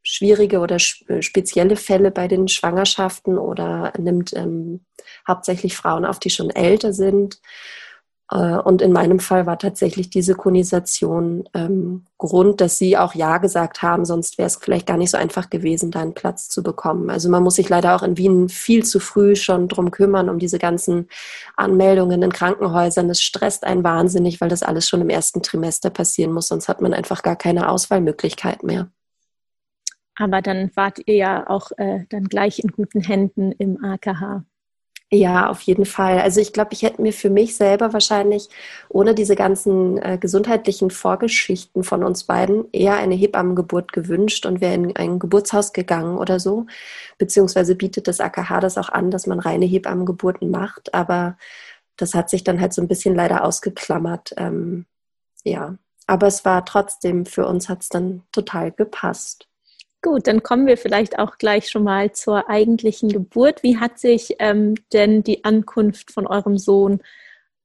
schwierige 0.02 0.58
oder 0.58 0.78
spezielle 0.78 1.76
Fälle 1.76 2.10
bei 2.10 2.28
den 2.28 2.48
Schwangerschaften 2.48 3.38
oder 3.38 3.94
nimmt 3.96 4.34
ähm, 4.34 4.84
hauptsächlich 5.26 5.78
Frauen 5.78 6.04
auf, 6.04 6.18
die 6.18 6.30
schon 6.30 6.50
älter 6.50 6.92
sind. 6.92 7.40
Äh, 8.30 8.56
und 8.56 8.82
in 8.82 8.92
meinem 8.92 9.20
Fall 9.20 9.46
war 9.46 9.58
tatsächlich 9.58 10.10
diese 10.10 10.34
Konisation 10.34 11.48
ähm, 11.54 12.04
Grund, 12.18 12.60
dass 12.60 12.78
sie 12.78 12.96
auch 12.96 13.14
Ja 13.14 13.38
gesagt 13.38 13.82
haben, 13.82 14.04
sonst 14.04 14.38
wäre 14.38 14.46
es 14.46 14.56
vielleicht 14.56 14.86
gar 14.86 14.96
nicht 14.96 15.10
so 15.10 15.18
einfach 15.18 15.50
gewesen, 15.50 15.90
da 15.90 16.00
einen 16.00 16.14
Platz 16.14 16.48
zu 16.48 16.62
bekommen. 16.62 17.10
Also 17.10 17.28
man 17.28 17.42
muss 17.42 17.56
sich 17.56 17.68
leider 17.68 17.94
auch 17.94 18.02
in 18.02 18.16
Wien 18.16 18.48
viel 18.48 18.84
zu 18.84 19.00
früh 19.00 19.36
schon 19.36 19.68
drum 19.68 19.90
kümmern, 19.90 20.28
um 20.28 20.38
diese 20.38 20.58
ganzen 20.58 21.08
Anmeldungen 21.56 22.22
in 22.22 22.32
Krankenhäusern. 22.32 23.08
Das 23.08 23.22
stresst 23.22 23.64
einen 23.64 23.84
wahnsinnig, 23.84 24.40
weil 24.40 24.48
das 24.48 24.62
alles 24.62 24.88
schon 24.88 25.02
im 25.02 25.10
ersten 25.10 25.42
Trimester 25.42 25.90
passieren 25.90 26.32
muss, 26.32 26.48
sonst 26.48 26.68
hat 26.68 26.80
man 26.80 26.94
einfach 26.94 27.22
gar 27.22 27.36
keine 27.36 27.68
Auswahlmöglichkeit 27.68 28.62
mehr. 28.62 28.88
Aber 30.18 30.40
dann 30.40 30.70
wart 30.74 30.98
ihr 31.04 31.16
ja 31.16 31.50
auch 31.50 31.72
äh, 31.76 32.06
dann 32.08 32.24
gleich 32.24 32.58
in 32.58 32.70
guten 32.70 33.02
Händen 33.02 33.52
im 33.52 33.84
AKH. 33.84 34.44
Ja, 35.12 35.48
auf 35.48 35.60
jeden 35.62 35.84
Fall. 35.86 36.18
Also 36.20 36.40
ich 36.40 36.52
glaube, 36.52 36.72
ich 36.72 36.82
hätte 36.82 37.00
mir 37.00 37.12
für 37.12 37.30
mich 37.30 37.54
selber 37.54 37.92
wahrscheinlich 37.92 38.48
ohne 38.88 39.14
diese 39.14 39.36
ganzen 39.36 39.98
äh, 39.98 40.18
gesundheitlichen 40.18 40.90
Vorgeschichten 40.90 41.84
von 41.84 42.02
uns 42.02 42.24
beiden 42.24 42.64
eher 42.72 42.96
eine 42.96 43.14
Hebammengeburt 43.14 43.92
gewünscht 43.92 44.46
und 44.46 44.60
wäre 44.60 44.74
in 44.74 44.96
ein 44.96 45.20
Geburtshaus 45.20 45.72
gegangen 45.72 46.18
oder 46.18 46.40
so. 46.40 46.66
Beziehungsweise 47.18 47.76
bietet 47.76 48.08
das 48.08 48.18
AKH 48.18 48.58
das 48.60 48.78
auch 48.78 48.88
an, 48.88 49.12
dass 49.12 49.28
man 49.28 49.38
reine 49.38 49.66
Hebammengeburten 49.66 50.50
macht. 50.50 50.92
Aber 50.92 51.38
das 51.96 52.14
hat 52.14 52.28
sich 52.28 52.42
dann 52.42 52.60
halt 52.60 52.74
so 52.74 52.82
ein 52.82 52.88
bisschen 52.88 53.14
leider 53.14 53.44
ausgeklammert. 53.44 54.34
Ähm, 54.38 54.86
ja, 55.44 55.78
aber 56.08 56.26
es 56.26 56.44
war 56.44 56.64
trotzdem, 56.64 57.26
für 57.26 57.46
uns 57.46 57.68
hat 57.68 57.82
es 57.82 57.88
dann 57.90 58.24
total 58.32 58.72
gepasst. 58.72 59.48
Gut, 60.06 60.28
dann 60.28 60.44
kommen 60.44 60.68
wir 60.68 60.76
vielleicht 60.76 61.18
auch 61.18 61.36
gleich 61.36 61.68
schon 61.68 61.82
mal 61.82 62.12
zur 62.12 62.48
eigentlichen 62.48 63.08
Geburt. 63.08 63.64
Wie 63.64 63.78
hat 63.78 63.98
sich 63.98 64.36
ähm, 64.38 64.76
denn 64.92 65.24
die 65.24 65.42
Ankunft 65.42 66.12
von 66.12 66.28
eurem 66.28 66.58
Sohn 66.58 67.00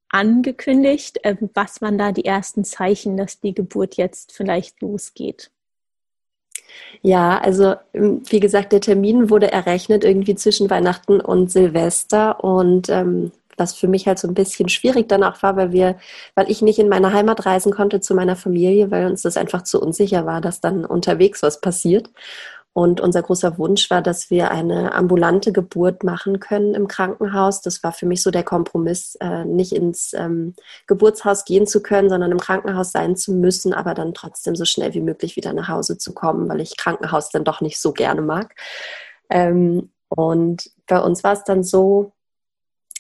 angekündigt? 0.10 1.20
Ähm, 1.22 1.52
was 1.54 1.84
waren 1.84 2.00
da 2.00 2.12
die 2.12 2.26
ersten 2.26 2.64
Zeichen, 2.64 3.16
dass 3.16 3.42
die 3.42 3.54
Geburt 3.54 3.96
jetzt 3.96 4.32
vielleicht 4.32 4.82
losgeht? 4.82 5.52
Ja, 7.04 7.38
also 7.38 7.76
ähm, 7.94 8.24
wie 8.28 8.40
gesagt, 8.40 8.72
der 8.72 8.82
Termin 8.82 9.30
wurde 9.30 9.52
errechnet 9.52 10.04
irgendwie 10.04 10.34
zwischen 10.34 10.68
Weihnachten 10.72 11.22
und 11.22 11.52
Silvester 11.52 12.44
und 12.44 12.90
ähm, 12.90 13.32
was 13.58 13.74
für 13.74 13.88
mich 13.88 14.08
halt 14.08 14.20
so 14.20 14.28
ein 14.28 14.34
bisschen 14.34 14.70
schwierig 14.70 15.08
dann 15.10 15.24
auch 15.24 15.42
war, 15.44 15.56
weil 15.56 15.72
wir, 15.72 15.98
weil 16.36 16.50
ich 16.50 16.62
nicht 16.62 16.80
in 16.80 16.90
meine 16.90 17.14
Heimat 17.14 17.46
reisen 17.46 17.72
konnte 17.72 18.00
zu 18.02 18.16
meiner 18.16 18.36
Familie, 18.36 18.92
weil 18.92 19.06
uns 19.06 19.22
das 19.22 19.38
einfach 19.38 19.64
zu 19.64 19.82
unsicher 19.82 20.26
war, 20.26 20.42
dass 20.42 20.62
dann 20.62 20.86
unterwegs 20.86 21.44
was 21.44 21.62
passiert. 21.62 22.10
Und 22.74 23.02
unser 23.02 23.22
großer 23.22 23.58
Wunsch 23.58 23.90
war, 23.90 24.02
dass 24.02 24.30
wir 24.30 24.52
eine 24.52 24.94
ambulante 24.94 25.52
Geburt 25.52 26.06
machen 26.06 26.40
können 26.40 26.74
im 26.74 26.88
Krankenhaus. 26.88 27.62
Das 27.62 27.84
war 27.84 27.92
für 27.92 28.06
mich 28.06 28.24
so 28.24 28.32
der 28.32 28.44
Kompromiss, 28.44 29.16
äh, 29.20 29.44
nicht 29.44 29.74
ins 29.74 30.14
ähm, 30.14 30.56
Geburtshaus 30.88 31.44
gehen 31.44 31.68
zu 31.68 31.84
können, 31.84 32.10
sondern 32.10 32.32
im 32.32 32.40
Krankenhaus 32.40 32.94
sein 32.94 33.18
zu 33.18 33.34
müssen, 33.34 33.74
aber 33.74 33.94
dann 33.94 34.14
trotzdem 34.14 34.56
so 34.56 34.64
schnell 34.64 34.94
wie 34.94 35.02
möglich 35.02 35.36
wieder 35.36 35.52
nach 35.52 35.68
Hause 35.68 35.98
zu 35.98 36.14
kommen, 36.14 36.48
weil 36.48 36.62
ich 36.62 36.78
Krankenhaus 36.78 37.30
dann 37.30 37.44
doch 37.44 37.60
nicht 37.60 37.78
so 37.78 37.92
gerne 37.92 38.22
mag. 38.22 38.56
Ähm, 39.30 39.92
und 40.08 40.72
bei 40.88 41.00
uns 41.00 41.26
war 41.26 41.34
es 41.34 41.44
dann 41.44 41.64
so, 41.64 42.14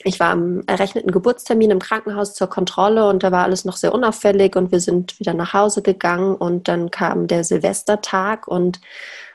ich 0.03 0.19
war 0.19 0.29
am 0.31 0.61
errechneten 0.67 1.11
Geburtstermin 1.11 1.71
im 1.71 1.79
Krankenhaus 1.79 2.33
zur 2.33 2.47
Kontrolle 2.47 3.07
und 3.07 3.23
da 3.23 3.31
war 3.31 3.43
alles 3.43 3.65
noch 3.65 3.77
sehr 3.77 3.93
unauffällig 3.93 4.55
und 4.55 4.71
wir 4.71 4.79
sind 4.79 5.19
wieder 5.19 5.33
nach 5.33 5.53
Hause 5.53 5.81
gegangen 5.81 6.35
und 6.35 6.67
dann 6.67 6.91
kam 6.91 7.27
der 7.27 7.43
Silvestertag 7.43 8.47
und 8.47 8.79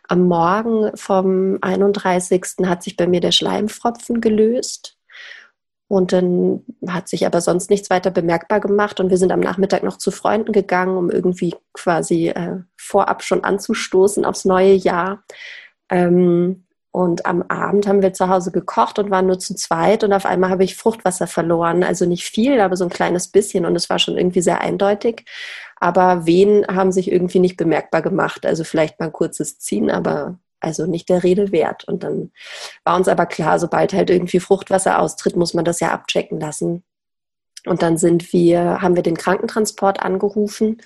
am 0.09 0.27
Morgen 0.27 0.97
vom 0.97 1.59
31. 1.61 2.67
hat 2.67 2.83
sich 2.83 2.97
bei 2.97 3.07
mir 3.07 3.21
der 3.21 3.33
Schleimfropfen 3.33 4.21
gelöst 4.21 4.97
und 5.89 6.13
dann 6.13 6.65
hat 6.89 7.09
sich 7.09 7.27
aber 7.27 7.41
sonst 7.41 7.71
nichts 7.71 7.91
weiter 7.91 8.11
bemerkbar 8.11 8.61
gemacht 8.61 8.99
und 9.01 9.11
wir 9.11 9.19
sind 9.19 9.33
am 9.33 9.41
Nachmittag 9.41 9.83
noch 9.83 9.99
zu 9.99 10.11
Freunden 10.11 10.53
gegangen, 10.53 10.97
um 10.97 11.11
irgendwie 11.11 11.55
quasi 11.73 12.29
äh, 12.29 12.59
vorab 12.77 13.23
schon 13.23 13.45
anzustoßen 13.45 14.25
aufs 14.25 14.45
neue 14.45 14.75
Jahr. 14.75 15.25
Ähm, 15.89 16.66
und 16.97 17.27
am 17.27 17.43
Abend 17.43 17.87
haben 17.87 18.01
wir 18.01 18.15
zu 18.15 18.31
Hause 18.31 18.51
gekocht 18.51 18.99
und 18.99 19.11
waren 19.11 19.27
nur 19.27 19.39
zu 19.39 19.55
zweit 19.55 20.03
und 20.03 20.15
auf 20.15 20.25
einmal 20.25 20.49
habe 20.49 20.65
ich 20.65 20.77
Fruchtwasser 20.77 21.27
verloren. 21.27 21.85
Also 21.85 22.07
nicht 22.07 22.25
viel, 22.25 22.59
aber 22.59 22.75
so 22.75 22.85
ein 22.85 22.91
kleines 22.91 23.29
bisschen 23.29 23.67
und 23.67 23.77
es 23.77 23.91
war 23.91 23.99
schon 23.99 24.17
irgendwie 24.17 24.41
sehr 24.41 24.63
eindeutig. 24.63 25.27
Aber 25.79 26.25
Wehen 26.25 26.65
haben 26.67 26.93
sich 26.93 27.13
irgendwie 27.13 27.39
nicht 27.39 27.59
bemerkbar 27.59 28.01
gemacht. 28.01 28.47
Also 28.47 28.65
vielleicht 28.65 28.99
mal 28.99 29.07
ein 29.07 29.13
kurzes 29.13 29.59
Ziehen, 29.59 29.91
aber 29.91 30.39
also 30.59 30.87
nicht 30.87 31.11
der 31.11 31.23
Rede 31.23 31.53
wert. 31.53 31.85
Und 31.85 32.03
dann 32.03 32.33
war 32.83 32.97
uns 32.97 33.09
aber 33.09 33.27
klar, 33.27 33.59
sobald 33.59 33.93
halt 33.93 34.09
irgendwie 34.09 34.41
Fruchtwasser 34.41 34.99
austritt, 34.99 35.37
muss 35.37 35.53
man 35.53 35.67
das 35.67 35.81
ja 35.81 35.91
abchecken 35.91 36.41
lassen. 36.41 36.83
Und 37.67 37.83
dann 37.83 37.99
sind 37.99 38.33
wir, 38.33 38.81
haben 38.81 38.97
wir 38.97 39.03
den 39.03 39.19
Krankentransport 39.19 40.01
angerufen 40.01 40.79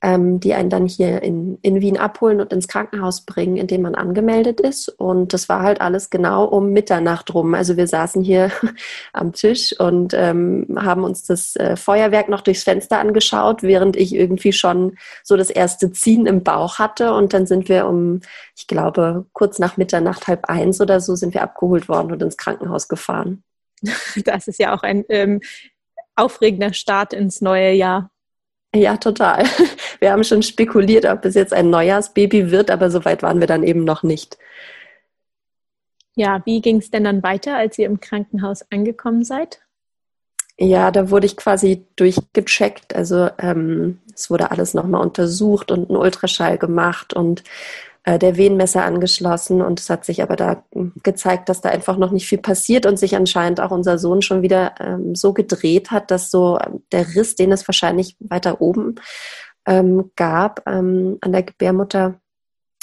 ähm, 0.00 0.38
die 0.38 0.54
einen 0.54 0.70
dann 0.70 0.86
hier 0.86 1.22
in, 1.22 1.58
in 1.62 1.80
Wien 1.80 1.96
abholen 1.96 2.40
und 2.40 2.52
ins 2.52 2.68
Krankenhaus 2.68 3.22
bringen, 3.22 3.56
in 3.56 3.66
dem 3.66 3.82
man 3.82 3.96
angemeldet 3.96 4.60
ist. 4.60 4.88
Und 4.88 5.32
das 5.32 5.48
war 5.48 5.62
halt 5.62 5.80
alles 5.80 6.08
genau 6.10 6.44
um 6.44 6.70
Mitternacht 6.70 7.34
rum. 7.34 7.54
Also 7.54 7.76
wir 7.76 7.88
saßen 7.88 8.22
hier 8.22 8.52
am 9.12 9.32
Tisch 9.32 9.74
und 9.78 10.14
ähm, 10.14 10.66
haben 10.78 11.02
uns 11.02 11.24
das 11.24 11.56
äh, 11.56 11.76
Feuerwerk 11.76 12.28
noch 12.28 12.42
durchs 12.42 12.62
Fenster 12.62 13.00
angeschaut, 13.00 13.62
während 13.62 13.96
ich 13.96 14.14
irgendwie 14.14 14.52
schon 14.52 14.96
so 15.24 15.36
das 15.36 15.50
erste 15.50 15.90
Ziehen 15.90 16.26
im 16.26 16.44
Bauch 16.44 16.78
hatte. 16.78 17.12
Und 17.12 17.34
dann 17.34 17.46
sind 17.46 17.68
wir 17.68 17.86
um, 17.86 18.20
ich 18.56 18.68
glaube, 18.68 19.26
kurz 19.32 19.58
nach 19.58 19.76
Mitternacht, 19.76 20.28
halb 20.28 20.44
eins 20.48 20.80
oder 20.80 21.00
so, 21.00 21.16
sind 21.16 21.34
wir 21.34 21.42
abgeholt 21.42 21.88
worden 21.88 22.12
und 22.12 22.22
ins 22.22 22.36
Krankenhaus 22.36 22.88
gefahren. 22.88 23.42
Das 24.24 24.48
ist 24.48 24.58
ja 24.58 24.74
auch 24.74 24.82
ein 24.82 25.04
ähm, 25.08 25.40
aufregender 26.16 26.72
Start 26.72 27.12
ins 27.12 27.40
neue 27.40 27.72
Jahr. 27.72 28.10
Ja, 28.74 28.96
total. 28.96 29.44
Wir 30.00 30.12
haben 30.12 30.24
schon 30.24 30.42
spekuliert, 30.42 31.06
ob 31.06 31.24
es 31.24 31.34
jetzt 31.34 31.52
ein 31.52 31.70
Neujahrsbaby 31.70 32.50
wird, 32.50 32.70
aber 32.70 32.90
so 32.90 33.04
weit 33.04 33.22
waren 33.22 33.40
wir 33.40 33.46
dann 33.46 33.62
eben 33.62 33.84
noch 33.84 34.02
nicht. 34.02 34.38
Ja, 36.14 36.42
wie 36.44 36.60
ging 36.60 36.78
es 36.78 36.90
denn 36.90 37.04
dann 37.04 37.22
weiter, 37.22 37.56
als 37.56 37.78
ihr 37.78 37.86
im 37.86 38.00
Krankenhaus 38.00 38.64
angekommen 38.70 39.24
seid? 39.24 39.60
Ja, 40.60 40.90
da 40.90 41.10
wurde 41.10 41.26
ich 41.26 41.36
quasi 41.36 41.86
durchgecheckt. 41.94 42.94
Also 42.94 43.30
ähm, 43.38 44.00
es 44.12 44.28
wurde 44.28 44.50
alles 44.50 44.74
nochmal 44.74 45.02
untersucht 45.02 45.70
und 45.70 45.88
ein 45.88 45.96
Ultraschall 45.96 46.58
gemacht 46.58 47.14
und 47.14 47.44
äh, 48.08 48.18
der 48.18 48.38
Wehenmesser 48.38 48.84
angeschlossen. 48.84 49.60
Und 49.60 49.80
es 49.80 49.90
hat 49.90 50.06
sich 50.06 50.22
aber 50.22 50.34
da 50.34 50.64
hm, 50.72 50.92
gezeigt, 51.02 51.50
dass 51.50 51.60
da 51.60 51.68
einfach 51.68 51.98
noch 51.98 52.10
nicht 52.10 52.26
viel 52.26 52.38
passiert 52.38 52.86
und 52.86 52.98
sich 52.98 53.14
anscheinend 53.14 53.60
auch 53.60 53.70
unser 53.70 53.98
Sohn 53.98 54.22
schon 54.22 54.40
wieder 54.40 54.74
ähm, 54.80 55.14
so 55.14 55.34
gedreht 55.34 55.90
hat, 55.90 56.10
dass 56.10 56.30
so 56.30 56.58
ähm, 56.58 56.82
der 56.90 57.06
Riss, 57.14 57.34
den 57.34 57.52
es 57.52 57.68
wahrscheinlich 57.68 58.16
weiter 58.20 58.62
oben 58.62 58.94
ähm, 59.66 60.10
gab 60.16 60.62
ähm, 60.66 61.18
an 61.20 61.32
der 61.32 61.42
Gebärmutter, 61.42 62.18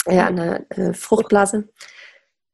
äh, 0.04 0.20
an 0.20 0.36
der 0.36 0.70
äh, 0.70 0.92
Fruchtblase, 0.92 1.68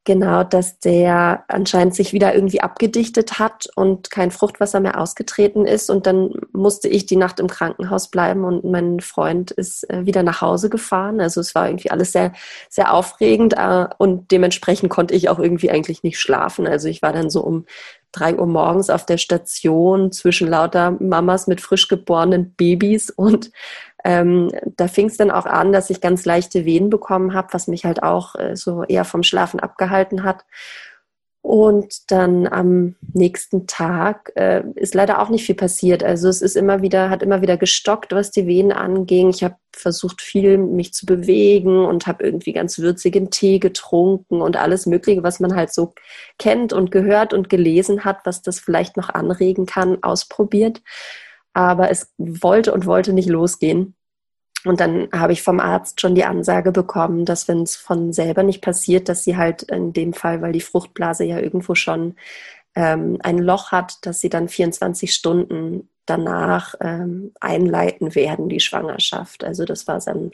Genau, 0.04 0.42
dass 0.42 0.80
der 0.80 1.44
anscheinend 1.46 1.94
sich 1.94 2.12
wieder 2.12 2.34
irgendwie 2.34 2.60
abgedichtet 2.60 3.38
hat 3.38 3.68
und 3.76 4.10
kein 4.10 4.32
Fruchtwasser 4.32 4.80
mehr 4.80 5.00
ausgetreten 5.00 5.64
ist. 5.64 5.90
Und 5.90 6.06
dann 6.06 6.32
musste 6.52 6.88
ich 6.88 7.06
die 7.06 7.14
Nacht 7.14 7.38
im 7.38 7.46
Krankenhaus 7.46 8.08
bleiben 8.08 8.44
und 8.44 8.64
mein 8.64 8.98
Freund 8.98 9.52
ist 9.52 9.88
äh, 9.90 10.04
wieder 10.04 10.24
nach 10.24 10.40
Hause 10.40 10.70
gefahren. 10.70 11.20
Also 11.20 11.40
es 11.40 11.54
war 11.54 11.68
irgendwie 11.68 11.92
alles 11.92 12.10
sehr, 12.10 12.32
sehr 12.68 12.92
aufregend 12.92 13.54
äh, 13.56 13.86
und 13.96 14.32
dementsprechend 14.32 14.90
konnte 14.90 15.14
ich 15.14 15.28
auch 15.28 15.38
irgendwie 15.38 15.70
eigentlich 15.70 16.02
nicht 16.02 16.18
schlafen. 16.18 16.66
Also 16.66 16.88
ich 16.88 17.00
war 17.00 17.12
dann 17.12 17.30
so 17.30 17.40
um 17.40 17.64
drei 18.12 18.36
Uhr 18.36 18.46
morgens 18.46 18.90
auf 18.90 19.06
der 19.06 19.18
Station 19.18 20.12
zwischen 20.12 20.48
lauter 20.48 20.92
Mamas 21.00 21.46
mit 21.46 21.60
frisch 21.60 21.88
geborenen 21.88 22.54
Babys 22.54 23.10
und 23.10 23.50
ähm, 24.04 24.50
da 24.76 24.88
fing 24.88 25.06
es 25.06 25.16
dann 25.16 25.30
auch 25.30 25.46
an, 25.46 25.72
dass 25.72 25.90
ich 25.90 26.00
ganz 26.00 26.24
leichte 26.24 26.64
Wehen 26.64 26.90
bekommen 26.90 27.34
habe, 27.34 27.48
was 27.52 27.68
mich 27.68 27.84
halt 27.84 28.02
auch 28.02 28.34
äh, 28.34 28.56
so 28.56 28.84
eher 28.84 29.04
vom 29.04 29.22
Schlafen 29.22 29.60
abgehalten 29.60 30.24
hat. 30.24 30.44
Und 31.42 32.10
dann 32.10 32.46
am 32.46 32.94
nächsten 33.12 33.66
Tag 33.66 34.32
äh, 34.36 34.62
ist 34.76 34.94
leider 34.94 35.20
auch 35.20 35.28
nicht 35.28 35.44
viel 35.44 35.56
passiert. 35.56 36.04
Also 36.04 36.28
es 36.28 36.40
ist 36.40 36.56
immer 36.56 36.82
wieder, 36.82 37.10
hat 37.10 37.22
immer 37.22 37.42
wieder 37.42 37.56
gestockt, 37.56 38.12
was 38.12 38.30
die 38.30 38.46
Venen 38.46 38.70
anging. 38.70 39.30
Ich 39.30 39.42
habe 39.42 39.56
versucht, 39.72 40.22
viel 40.22 40.56
mich 40.56 40.94
zu 40.94 41.04
bewegen 41.04 41.84
und 41.84 42.06
habe 42.06 42.24
irgendwie 42.24 42.52
ganz 42.52 42.78
würzigen 42.78 43.30
Tee 43.30 43.58
getrunken 43.58 44.40
und 44.40 44.56
alles 44.56 44.86
Mögliche, 44.86 45.24
was 45.24 45.40
man 45.40 45.56
halt 45.56 45.72
so 45.72 45.94
kennt 46.38 46.72
und 46.72 46.92
gehört 46.92 47.34
und 47.34 47.48
gelesen 47.48 48.04
hat, 48.04 48.18
was 48.24 48.42
das 48.42 48.60
vielleicht 48.60 48.96
noch 48.96 49.08
anregen 49.08 49.66
kann, 49.66 49.98
ausprobiert 50.02 50.80
aber 51.52 51.90
es 51.90 52.12
wollte 52.18 52.72
und 52.72 52.86
wollte 52.86 53.12
nicht 53.12 53.28
losgehen. 53.28 53.94
Und 54.64 54.80
dann 54.80 55.08
habe 55.12 55.32
ich 55.32 55.42
vom 55.42 55.60
Arzt 55.60 56.00
schon 56.00 56.14
die 56.14 56.24
Ansage 56.24 56.72
bekommen, 56.72 57.24
dass 57.24 57.48
wenn 57.48 57.62
es 57.62 57.76
von 57.76 58.12
selber 58.12 58.42
nicht 58.42 58.62
passiert, 58.62 59.08
dass 59.08 59.24
sie 59.24 59.36
halt 59.36 59.62
in 59.64 59.92
dem 59.92 60.12
Fall, 60.12 60.40
weil 60.40 60.52
die 60.52 60.60
Fruchtblase 60.60 61.24
ja 61.24 61.38
irgendwo 61.38 61.74
schon 61.74 62.14
ähm, 62.74 63.18
ein 63.22 63.38
Loch 63.38 63.72
hat, 63.72 64.06
dass 64.06 64.20
sie 64.20 64.28
dann 64.28 64.48
24 64.48 65.12
Stunden 65.12 65.88
danach 66.06 66.74
ähm, 66.80 67.32
einleiten 67.40 68.14
werden, 68.14 68.48
die 68.48 68.60
Schwangerschaft. 68.60 69.44
Also 69.44 69.64
das 69.64 69.86
war 69.86 69.98
dann 70.00 70.30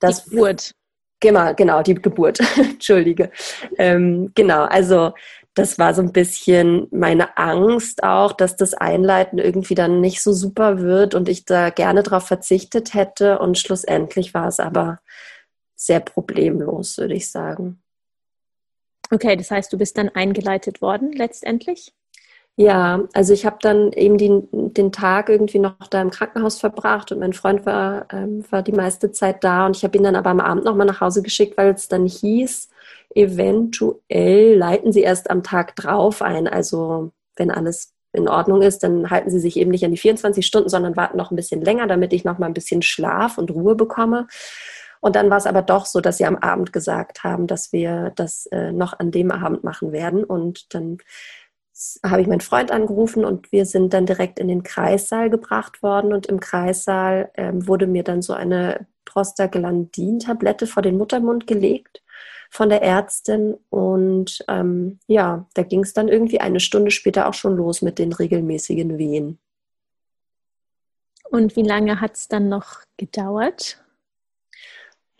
das. 0.00 0.24
Die 0.24 0.30
Geburt. 0.30 0.72
Genau, 1.20 1.54
genau, 1.54 1.82
die 1.82 1.94
Geburt. 1.94 2.40
Entschuldige. 2.56 3.30
Ähm, 3.78 4.32
genau, 4.34 4.64
also 4.64 5.12
das 5.56 5.78
war 5.78 5.94
so 5.94 6.02
ein 6.02 6.12
bisschen 6.12 6.86
meine 6.90 7.38
Angst 7.38 8.04
auch, 8.04 8.34
dass 8.34 8.56
das 8.56 8.74
Einleiten 8.74 9.38
irgendwie 9.38 9.74
dann 9.74 10.02
nicht 10.02 10.22
so 10.22 10.32
super 10.32 10.80
wird 10.80 11.14
und 11.14 11.30
ich 11.30 11.46
da 11.46 11.70
gerne 11.70 12.02
darauf 12.02 12.26
verzichtet 12.26 12.92
hätte. 12.92 13.38
Und 13.38 13.56
schlussendlich 13.56 14.34
war 14.34 14.48
es 14.48 14.60
aber 14.60 15.00
sehr 15.74 16.00
problemlos, 16.00 16.98
würde 16.98 17.14
ich 17.14 17.30
sagen. 17.30 17.82
Okay, 19.10 19.34
das 19.34 19.50
heißt, 19.50 19.72
du 19.72 19.78
bist 19.78 19.96
dann 19.96 20.10
eingeleitet 20.10 20.82
worden 20.82 21.12
letztendlich? 21.12 21.94
Ja, 22.58 23.04
also 23.12 23.34
ich 23.34 23.44
habe 23.44 23.58
dann 23.60 23.92
eben 23.92 24.16
die, 24.16 24.30
den 24.50 24.90
Tag 24.90 25.28
irgendwie 25.28 25.58
noch 25.58 25.76
da 25.90 26.00
im 26.00 26.10
Krankenhaus 26.10 26.58
verbracht 26.58 27.12
und 27.12 27.18
mein 27.20 27.34
Freund 27.34 27.66
war, 27.66 28.06
ähm, 28.12 28.44
war 28.50 28.62
die 28.62 28.72
meiste 28.72 29.12
Zeit 29.12 29.44
da 29.44 29.66
und 29.66 29.76
ich 29.76 29.84
habe 29.84 29.96
ihn 29.98 30.04
dann 30.04 30.16
aber 30.16 30.30
am 30.30 30.40
Abend 30.40 30.64
nochmal 30.64 30.86
nach 30.86 31.02
Hause 31.02 31.22
geschickt, 31.22 31.58
weil 31.58 31.74
es 31.74 31.88
dann 31.88 32.06
hieß, 32.06 32.70
Eventuell 33.16 34.56
leiten 34.58 34.92
Sie 34.92 35.00
erst 35.00 35.30
am 35.30 35.42
Tag 35.42 35.74
drauf 35.76 36.20
ein. 36.20 36.46
Also 36.46 37.12
wenn 37.36 37.50
alles 37.50 37.94
in 38.12 38.28
Ordnung 38.28 38.60
ist, 38.60 38.82
dann 38.82 39.08
halten 39.10 39.30
Sie 39.30 39.38
sich 39.40 39.56
eben 39.56 39.70
nicht 39.70 39.84
an 39.86 39.90
die 39.90 39.96
24 39.96 40.44
Stunden, 40.46 40.68
sondern 40.68 40.96
warten 40.96 41.16
noch 41.16 41.30
ein 41.30 41.36
bisschen 41.36 41.62
länger, 41.62 41.86
damit 41.86 42.12
ich 42.12 42.24
noch 42.24 42.38
mal 42.38 42.46
ein 42.46 42.54
bisschen 42.54 42.82
Schlaf 42.82 43.38
und 43.38 43.50
Ruhe 43.50 43.74
bekomme. 43.74 44.26
Und 45.00 45.16
dann 45.16 45.30
war 45.30 45.38
es 45.38 45.46
aber 45.46 45.62
doch 45.62 45.86
so, 45.86 46.00
dass 46.00 46.18
sie 46.18 46.26
am 46.26 46.36
Abend 46.36 46.72
gesagt 46.74 47.24
haben, 47.24 47.46
dass 47.46 47.72
wir 47.72 48.12
das 48.16 48.46
äh, 48.46 48.72
noch 48.72 48.98
an 48.98 49.10
dem 49.12 49.30
Abend 49.30 49.64
machen 49.64 49.92
werden. 49.92 50.22
Und 50.22 50.74
dann 50.74 50.98
habe 52.04 52.22
ich 52.22 52.26
meinen 52.26 52.40
Freund 52.40 52.70
angerufen 52.70 53.24
und 53.24 53.52
wir 53.52 53.66
sind 53.66 53.92
dann 53.92 54.06
direkt 54.06 54.38
in 54.38 54.48
den 54.48 54.62
Kreissaal 54.62 55.30
gebracht 55.30 55.82
worden. 55.82 56.12
Und 56.12 56.26
im 56.26 56.40
Kreissaal 56.40 57.30
ähm, 57.34 57.66
wurde 57.66 57.86
mir 57.86 58.02
dann 58.02 58.22
so 58.22 58.32
eine 58.32 58.86
Prostaglandin-Tablette 59.04 60.66
vor 60.66 60.82
den 60.82 60.96
Muttermund 60.96 61.46
gelegt 61.46 62.02
von 62.50 62.68
der 62.68 62.82
Ärztin. 62.82 63.56
Und 63.68 64.44
ähm, 64.48 65.00
ja, 65.06 65.46
da 65.54 65.62
ging 65.62 65.80
es 65.80 65.92
dann 65.92 66.08
irgendwie 66.08 66.40
eine 66.40 66.60
Stunde 66.60 66.90
später 66.90 67.28
auch 67.28 67.34
schon 67.34 67.56
los 67.56 67.82
mit 67.82 67.98
den 67.98 68.12
regelmäßigen 68.12 68.96
Wehen. 68.98 69.38
Und 71.30 71.56
wie 71.56 71.62
lange 71.62 72.00
hat 72.00 72.14
es 72.14 72.28
dann 72.28 72.48
noch 72.48 72.80
gedauert? 72.96 73.82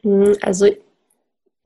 Hm, 0.02 0.36
also 0.40 0.68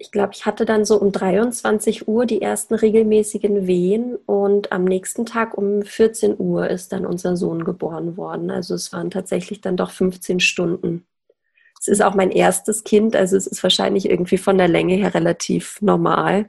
ich 0.01 0.11
glaube, 0.11 0.33
ich 0.35 0.47
hatte 0.47 0.65
dann 0.65 0.87
so 0.87 0.99
um 0.99 1.13
23 1.13 2.09
Uhr 2.09 2.25
die 2.25 2.41
ersten 2.41 2.75
regelmäßigen 2.75 3.67
Wehen 3.67 4.17
und 4.17 4.73
am 4.73 4.85
nächsten 4.85 5.27
Tag 5.27 5.59
um 5.59 5.83
14 5.83 6.37
Uhr 6.39 6.69
ist 6.69 6.93
dann 6.93 7.05
unser 7.05 7.37
Sohn 7.37 7.65
geboren 7.65 8.17
worden. 8.17 8.51
Also 8.51 8.75
es 8.75 8.95
waren 8.95 9.11
tatsächlich 9.11 9.61
dann 9.61 9.77
doch 9.77 9.91
15 9.91 10.41
Stunden. 10.41 11.07
Es 11.79 11.87
ist 11.87 12.03
auch 12.03 12.15
mein 12.15 12.31
erstes 12.31 12.83
Kind, 12.83 13.15
also 13.15 13.37
es 13.37 13.47
ist 13.47 13.63
wahrscheinlich 13.63 14.09
irgendwie 14.09 14.39
von 14.39 14.57
der 14.57 14.69
Länge 14.69 14.95
her 14.95 15.13
relativ 15.13 15.83
normal, 15.83 16.49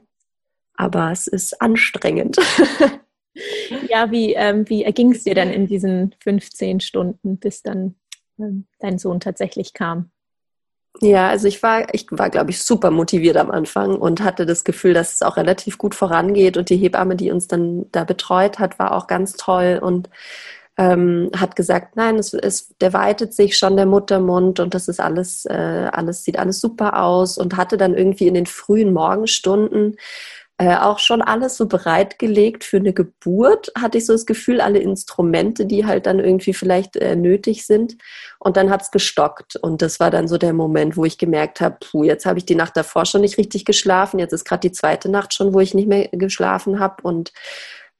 aber 0.74 1.12
es 1.12 1.26
ist 1.26 1.60
anstrengend. 1.60 2.38
ja, 3.88 4.10
wie, 4.10 4.32
ähm, 4.32 4.66
wie 4.70 4.84
erging 4.84 5.12
es 5.12 5.24
dir 5.24 5.34
dann 5.34 5.50
in 5.50 5.66
diesen 5.66 6.14
15 6.20 6.80
Stunden, 6.80 7.36
bis 7.36 7.62
dann 7.62 7.96
ähm, 8.38 8.66
dein 8.78 8.98
Sohn 8.98 9.20
tatsächlich 9.20 9.74
kam? 9.74 10.10
Ja, 11.00 11.28
also 11.30 11.48
ich 11.48 11.62
war, 11.62 11.92
ich 11.94 12.06
war, 12.10 12.28
glaube 12.30 12.50
ich, 12.50 12.62
super 12.62 12.90
motiviert 12.90 13.36
am 13.36 13.50
Anfang 13.50 13.96
und 13.96 14.22
hatte 14.22 14.46
das 14.46 14.62
Gefühl, 14.62 14.92
dass 14.94 15.14
es 15.14 15.22
auch 15.22 15.36
relativ 15.36 15.78
gut 15.78 15.94
vorangeht 15.94 16.56
und 16.56 16.68
die 16.68 16.76
Hebamme, 16.76 17.16
die 17.16 17.30
uns 17.32 17.48
dann 17.48 17.86
da 17.92 18.04
betreut 18.04 18.58
hat, 18.58 18.78
war 18.78 18.92
auch 18.92 19.06
ganz 19.06 19.32
toll 19.34 19.80
und 19.82 20.10
ähm, 20.78 21.30
hat 21.36 21.56
gesagt, 21.56 21.96
nein, 21.96 22.16
es, 22.16 22.34
es, 22.34 22.76
der 22.80 22.92
weitet 22.92 23.34
sich 23.34 23.58
schon 23.58 23.76
der 23.76 23.86
Muttermund 23.86 24.60
und 24.60 24.74
das 24.74 24.88
ist 24.88 25.00
alles, 25.00 25.44
äh, 25.46 25.88
alles 25.92 26.24
sieht 26.24 26.38
alles 26.38 26.60
super 26.60 27.02
aus 27.02 27.38
und 27.38 27.56
hatte 27.56 27.76
dann 27.78 27.94
irgendwie 27.94 28.28
in 28.28 28.34
den 28.34 28.46
frühen 28.46 28.92
Morgenstunden 28.92 29.96
äh, 30.62 30.76
auch 30.76 31.00
schon 31.00 31.22
alles 31.22 31.56
so 31.56 31.66
bereitgelegt 31.66 32.62
für 32.62 32.76
eine 32.76 32.92
Geburt, 32.92 33.72
hatte 33.76 33.98
ich 33.98 34.06
so 34.06 34.12
das 34.12 34.26
Gefühl, 34.26 34.60
alle 34.60 34.78
Instrumente, 34.78 35.66
die 35.66 35.86
halt 35.86 36.06
dann 36.06 36.20
irgendwie 36.20 36.54
vielleicht 36.54 36.94
äh, 36.94 37.16
nötig 37.16 37.66
sind. 37.66 37.96
Und 38.38 38.56
dann 38.56 38.70
hat 38.70 38.82
es 38.82 38.92
gestockt. 38.92 39.56
Und 39.56 39.82
das 39.82 39.98
war 39.98 40.12
dann 40.12 40.28
so 40.28 40.38
der 40.38 40.52
Moment, 40.52 40.96
wo 40.96 41.04
ich 41.04 41.18
gemerkt 41.18 41.60
habe, 41.60 41.78
puh, 41.80 42.04
jetzt 42.04 42.26
habe 42.26 42.38
ich 42.38 42.46
die 42.46 42.54
Nacht 42.54 42.76
davor 42.76 43.06
schon 43.06 43.22
nicht 43.22 43.38
richtig 43.38 43.64
geschlafen. 43.64 44.20
Jetzt 44.20 44.32
ist 44.32 44.44
gerade 44.44 44.60
die 44.60 44.70
zweite 44.70 45.08
Nacht 45.10 45.34
schon, 45.34 45.52
wo 45.52 45.58
ich 45.58 45.74
nicht 45.74 45.88
mehr 45.88 46.08
geschlafen 46.12 46.78
habe. 46.78 47.02
Und 47.02 47.32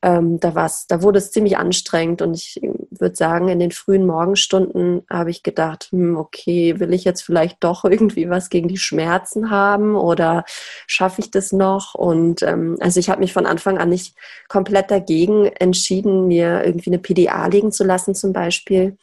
ähm, 0.03 0.41
da 0.41 0.55
war's, 0.57 0.87
da 0.88 1.01
wurde 1.03 1.19
es 1.19 1.31
ziemlich 1.31 1.57
anstrengend 1.57 2.23
und 2.23 2.35
ich 2.35 2.61
würde 2.91 3.15
sagen, 3.15 3.49
in 3.49 3.61
den 3.61 3.71
frühen 3.71 4.05
Morgenstunden 4.05 5.03
habe 5.09 5.31
ich 5.31 5.45
gedacht, 5.45 5.88
hm, 5.91 6.17
okay, 6.17 6.81
will 6.81 6.93
ich 6.93 7.05
jetzt 7.05 7.23
vielleicht 7.23 7.62
doch 7.62 7.85
irgendwie 7.87 8.29
was 8.29 8.51
gegen 8.51 8.69
die 8.69 8.79
Schmerzen 8.79 9.51
haben 9.51 9.95
oder 9.95 10.45
schaffe 10.88 11.21
ich 11.21 11.31
das 11.31 11.53
noch? 11.53 11.95
Und 11.95 12.43
ähm, 12.43 12.77
also 12.81 12.99
ich 12.99 13.11
habe 13.11 13.21
mich 13.21 13.33
von 13.33 13.47
Anfang 13.47 13.79
an 13.79 13.91
nicht 13.91 14.17
komplett 14.49 14.91
dagegen 14.91 15.47
entschieden, 15.47 16.27
mir 16.27 16.65
irgendwie 16.65 16.91
eine 16.91 16.99
PDA 16.99 17.47
legen 17.47 17.71
zu 17.71 17.85
lassen 17.85 18.15
zum 18.17 18.33
Beispiel 18.33 18.99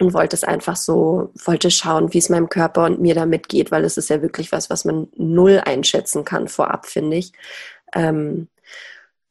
und 0.00 0.12
wollte 0.12 0.34
es 0.34 0.44
einfach 0.44 0.76
so, 0.76 1.30
wollte 1.44 1.70
schauen, 1.70 2.12
wie 2.12 2.18
es 2.18 2.28
meinem 2.28 2.48
Körper 2.48 2.84
und 2.84 3.00
mir 3.00 3.14
damit 3.14 3.48
geht, 3.48 3.70
weil 3.70 3.84
es 3.84 3.96
ist 3.96 4.10
ja 4.10 4.22
wirklich 4.22 4.50
was, 4.50 4.70
was 4.70 4.84
man 4.84 5.08
null 5.16 5.62
einschätzen 5.64 6.24
kann 6.24 6.48
vorab, 6.48 6.86
finde 6.86 7.16
ich. 7.16 7.32
Ähm, 7.94 8.48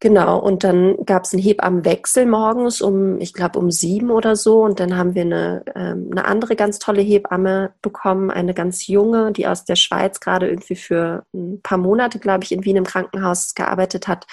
Genau, 0.06 0.38
und 0.38 0.63
dann 0.63 1.04
gab 1.08 1.24
es 1.24 1.34
einen 1.34 1.41
Hebammenwechsel 1.41 2.28
morgens 2.28 2.80
um, 2.80 3.20
ich 3.20 3.34
glaube, 3.34 3.58
um 3.58 3.72
sieben 3.72 4.12
oder 4.12 4.36
so. 4.36 4.62
Und 4.62 4.80
dann 4.80 4.96
haben 4.96 5.15
wir 5.15 5.24
eine, 5.24 5.65
ähm, 5.74 6.10
eine 6.12 6.26
andere 6.26 6.56
ganz 6.56 6.78
tolle 6.78 7.02
Hebamme 7.02 7.74
bekommen, 7.82 8.30
eine 8.30 8.54
ganz 8.54 8.86
junge, 8.86 9.32
die 9.32 9.48
aus 9.48 9.65
der 9.65 9.76
Schweiz 9.76 10.20
gerade 10.20 10.48
irgendwie 10.48 10.76
für 10.76 11.26
ein 11.34 11.60
paar 11.63 11.80
Monate, 11.80 12.20
glaube 12.20 12.44
ich, 12.44 12.52
in 12.52 12.63
Wien 12.65 12.76
im 12.76 12.84
Krankenhaus 12.84 13.56
gearbeitet 13.56 14.08
hat. 14.08 14.28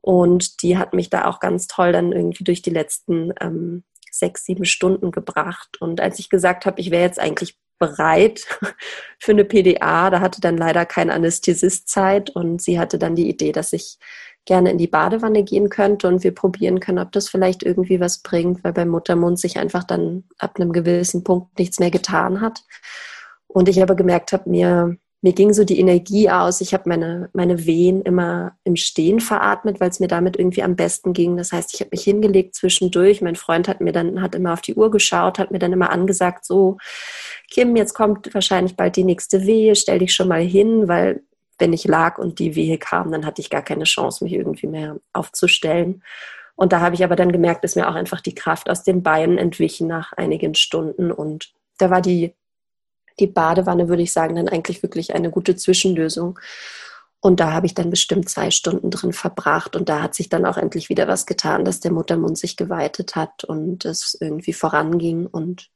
Und 0.00 0.64
die 0.64 0.78
hat 0.78 0.94
mich 0.94 1.10
da 1.10 1.26
auch 1.26 1.38
ganz 1.38 1.68
toll 1.68 1.92
dann 1.92 2.10
irgendwie 2.10 2.42
durch 2.42 2.62
die 2.62 2.70
letzten 2.70 3.32
ähm, 3.40 3.84
sechs, 4.10 4.46
sieben 4.46 4.64
Stunden 4.64 5.12
gebracht. 5.12 5.80
Und 5.80 6.00
als 6.00 6.18
ich 6.18 6.28
gesagt 6.28 6.66
habe, 6.66 6.80
ich 6.80 6.90
wäre 6.90 7.04
jetzt 7.04 7.20
eigentlich 7.20 7.56
bereit 7.78 8.46
für 9.20 9.30
eine 9.30 9.44
PDA, 9.44 10.10
da 10.10 10.18
hatte 10.18 10.40
dann 10.40 10.56
leider 10.56 10.84
kein 10.86 11.08
Anästhesist 11.08 11.88
Zeit 11.88 12.30
und 12.30 12.60
sie 12.60 12.80
hatte 12.80 12.98
dann 12.98 13.14
die 13.14 13.28
Idee, 13.28 13.52
dass 13.52 13.72
ich 13.72 13.98
gerne 14.48 14.70
in 14.70 14.78
die 14.78 14.86
Badewanne 14.86 15.44
gehen 15.44 15.68
könnte 15.68 16.08
und 16.08 16.24
wir 16.24 16.34
probieren 16.34 16.80
können, 16.80 16.98
ob 16.98 17.12
das 17.12 17.28
vielleicht 17.28 17.62
irgendwie 17.62 18.00
was 18.00 18.22
bringt, 18.22 18.64
weil 18.64 18.72
beim 18.72 18.88
Muttermund 18.88 19.38
sich 19.38 19.58
einfach 19.58 19.84
dann 19.84 20.24
ab 20.38 20.56
einem 20.56 20.72
gewissen 20.72 21.22
Punkt 21.22 21.58
nichts 21.58 21.78
mehr 21.78 21.90
getan 21.90 22.40
hat. 22.40 22.64
Und 23.46 23.68
ich 23.68 23.82
aber 23.82 23.94
gemerkt 23.94 24.32
habe, 24.32 24.48
mir, 24.48 24.96
mir 25.20 25.34
ging 25.34 25.52
so 25.52 25.64
die 25.64 25.78
Energie 25.78 26.30
aus. 26.30 26.62
Ich 26.62 26.72
habe 26.72 26.88
meine, 26.88 27.28
meine 27.34 27.66
Wehen 27.66 28.00
immer 28.00 28.56
im 28.64 28.76
Stehen 28.76 29.20
veratmet, 29.20 29.80
weil 29.80 29.90
es 29.90 30.00
mir 30.00 30.08
damit 30.08 30.38
irgendwie 30.38 30.62
am 30.62 30.76
besten 30.76 31.12
ging. 31.12 31.36
Das 31.36 31.52
heißt, 31.52 31.74
ich 31.74 31.80
habe 31.80 31.90
mich 31.92 32.04
hingelegt 32.04 32.54
zwischendurch. 32.54 33.20
Mein 33.20 33.36
Freund 33.36 33.68
hat 33.68 33.82
mir 33.82 33.92
dann, 33.92 34.22
hat 34.22 34.34
immer 34.34 34.54
auf 34.54 34.62
die 34.62 34.76
Uhr 34.76 34.90
geschaut, 34.90 35.38
hat 35.38 35.50
mir 35.50 35.58
dann 35.58 35.74
immer 35.74 35.90
angesagt, 35.90 36.46
so, 36.46 36.78
Kim, 37.50 37.76
jetzt 37.76 37.92
kommt 37.92 38.32
wahrscheinlich 38.32 38.76
bald 38.76 38.96
die 38.96 39.04
nächste 39.04 39.44
Wehe, 39.44 39.76
stell 39.76 39.98
dich 39.98 40.14
schon 40.14 40.28
mal 40.28 40.40
hin, 40.40 40.88
weil 40.88 41.22
wenn 41.58 41.72
ich 41.72 41.84
lag 41.84 42.18
und 42.18 42.38
die 42.38 42.54
Wehe 42.54 42.78
kam, 42.78 43.10
dann 43.12 43.26
hatte 43.26 43.40
ich 43.40 43.50
gar 43.50 43.62
keine 43.62 43.84
Chance, 43.84 44.24
mich 44.24 44.32
irgendwie 44.32 44.66
mehr 44.66 44.96
aufzustellen. 45.12 46.02
Und 46.56 46.72
da 46.72 46.80
habe 46.80 46.94
ich 46.94 47.04
aber 47.04 47.16
dann 47.16 47.32
gemerkt, 47.32 47.64
dass 47.64 47.76
mir 47.76 47.88
auch 47.88 47.94
einfach 47.94 48.20
die 48.20 48.34
Kraft 48.34 48.68
aus 48.68 48.82
den 48.82 49.02
Beinen 49.02 49.38
entwichen 49.38 49.86
nach 49.86 50.12
einigen 50.12 50.54
Stunden. 50.54 51.12
Und 51.12 51.52
da 51.78 51.90
war 51.90 52.00
die 52.00 52.34
die 53.20 53.26
Badewanne, 53.26 53.88
würde 53.88 54.02
ich 54.02 54.12
sagen, 54.12 54.36
dann 54.36 54.48
eigentlich 54.48 54.82
wirklich 54.82 55.14
eine 55.14 55.30
gute 55.30 55.56
Zwischenlösung. 55.56 56.38
Und 57.20 57.40
da 57.40 57.52
habe 57.52 57.66
ich 57.66 57.74
dann 57.74 57.90
bestimmt 57.90 58.28
zwei 58.28 58.50
Stunden 58.50 58.90
drin 58.90 59.12
verbracht. 59.12 59.74
Und 59.74 59.88
da 59.88 60.02
hat 60.02 60.14
sich 60.14 60.28
dann 60.28 60.46
auch 60.46 60.56
endlich 60.56 60.88
wieder 60.88 61.08
was 61.08 61.26
getan, 61.26 61.64
dass 61.64 61.80
der 61.80 61.92
Muttermund 61.92 62.38
sich 62.38 62.56
geweitet 62.56 63.16
hat 63.16 63.44
und 63.44 63.84
es 63.84 64.16
irgendwie 64.20 64.52
voranging. 64.52 65.26
Und 65.26 65.68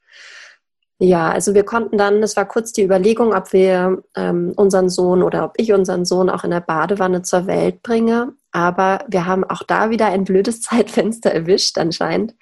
ja, 1.04 1.32
also 1.32 1.52
wir 1.52 1.64
konnten 1.64 1.98
dann, 1.98 2.22
es 2.22 2.36
war 2.36 2.46
kurz 2.46 2.72
die 2.72 2.84
Überlegung, 2.84 3.34
ob 3.34 3.52
wir 3.52 4.04
ähm, 4.14 4.52
unseren 4.54 4.88
Sohn 4.88 5.24
oder 5.24 5.44
ob 5.44 5.54
ich 5.56 5.72
unseren 5.72 6.04
Sohn 6.04 6.30
auch 6.30 6.44
in 6.44 6.52
der 6.52 6.60
Badewanne 6.60 7.22
zur 7.22 7.48
Welt 7.48 7.82
bringe. 7.82 8.34
Aber 8.52 9.04
wir 9.08 9.26
haben 9.26 9.42
auch 9.42 9.64
da 9.64 9.90
wieder 9.90 10.06
ein 10.06 10.22
blödes 10.22 10.60
Zeitfenster 10.62 11.32
erwischt 11.32 11.76
anscheinend, 11.76 12.36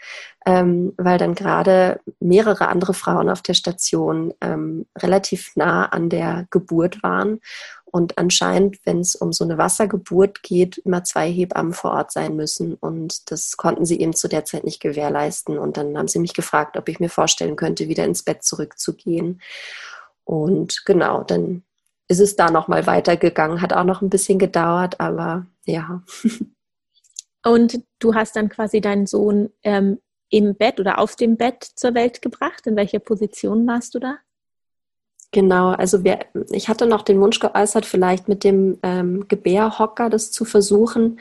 ähm, 0.45 0.93
weil 0.99 1.17
dann 1.17 1.35
gerade 1.35 2.01
mehrere 2.21 2.69
andere 2.69 2.93
Frauen 2.93 3.31
auf 3.31 3.41
der 3.41 3.55
Station 3.55 4.35
ähm, 4.43 4.85
relativ 4.99 5.53
nah 5.57 5.87
an 5.87 6.11
der 6.11 6.47
Geburt 6.51 7.03
waren. 7.03 7.41
Und 7.91 8.19
anscheinend, 8.19 8.79
wenn 8.85 9.01
es 9.01 9.17
um 9.17 9.33
so 9.33 9.45
eine 9.45 9.59
Wassergeburt 9.59 10.43
geht, 10.43 10.79
immer 10.79 11.05
zwei 11.05 11.31
Hebammen 11.31 11.73
vor 11.73 11.93
Ort 11.93 12.13
sein 12.13 12.37
müssen. 12.37 12.75
Und 12.75 13.31
das 13.31 13.57
konnten 13.57 13.85
sie 13.85 14.01
eben 14.01 14.15
zu 14.15 14.29
der 14.29 14.45
Zeit 14.45 14.65
nicht 14.65 14.81
gewährleisten. 14.81 15.59
Und 15.59 15.77
dann 15.77 15.99
haben 15.99 16.09
sie 16.09 16.21
mich 16.21 16.35
gefragt, 16.35 16.77
ob 16.77 16.89
ich 16.89 17.01
mir 17.01 17.11
vorstellen 17.11 17.57
könnte, 17.57 17.89
wieder 17.89 18.05
ins 18.05 18.23
Bett 18.23 18.45
zurückzugehen. 18.45 19.41
Und 20.25 20.85
genau, 20.87 21.25
dann 21.25 21.65
ist 22.07 22.21
es 22.21 22.37
da 22.37 22.51
nochmal 22.51 22.87
weitergegangen. 22.87 23.61
Hat 23.61 23.73
auch 23.73 23.85
noch 23.85 24.03
ein 24.03 24.11
bisschen 24.11 24.39
gedauert, 24.39 25.01
aber 25.01 25.47
ja. 25.65 26.03
Und 27.45 27.83
du 27.99 28.15
hast 28.15 28.37
dann 28.37 28.49
quasi 28.49 28.81
deinen 28.81 29.07
Sohn 29.07 29.51
ähm, 29.63 29.99
im 30.29 30.55
Bett 30.55 30.79
oder 30.79 30.99
auf 30.99 31.17
dem 31.17 31.37
Bett 31.37 31.65
zur 31.65 31.95
Welt 31.95 32.23
gebracht. 32.23 32.67
In 32.67 32.77
welcher 32.77 32.99
Position 32.99 33.67
warst 33.67 33.95
du 33.95 33.99
da? 33.99 34.19
Genau, 35.33 35.71
also 35.71 36.03
wir, 36.03 36.19
ich 36.51 36.69
hatte 36.69 36.87
noch 36.87 37.03
den 37.03 37.21
Wunsch 37.21 37.39
geäußert, 37.39 37.87
vielleicht 37.87 38.29
mit 38.29 38.43
dem 38.43 38.79
ähm, 38.83 39.29
Gebärhocker 39.29 40.11
das 40.11 40.33
zu 40.33 40.45
versuchen. 40.45 41.21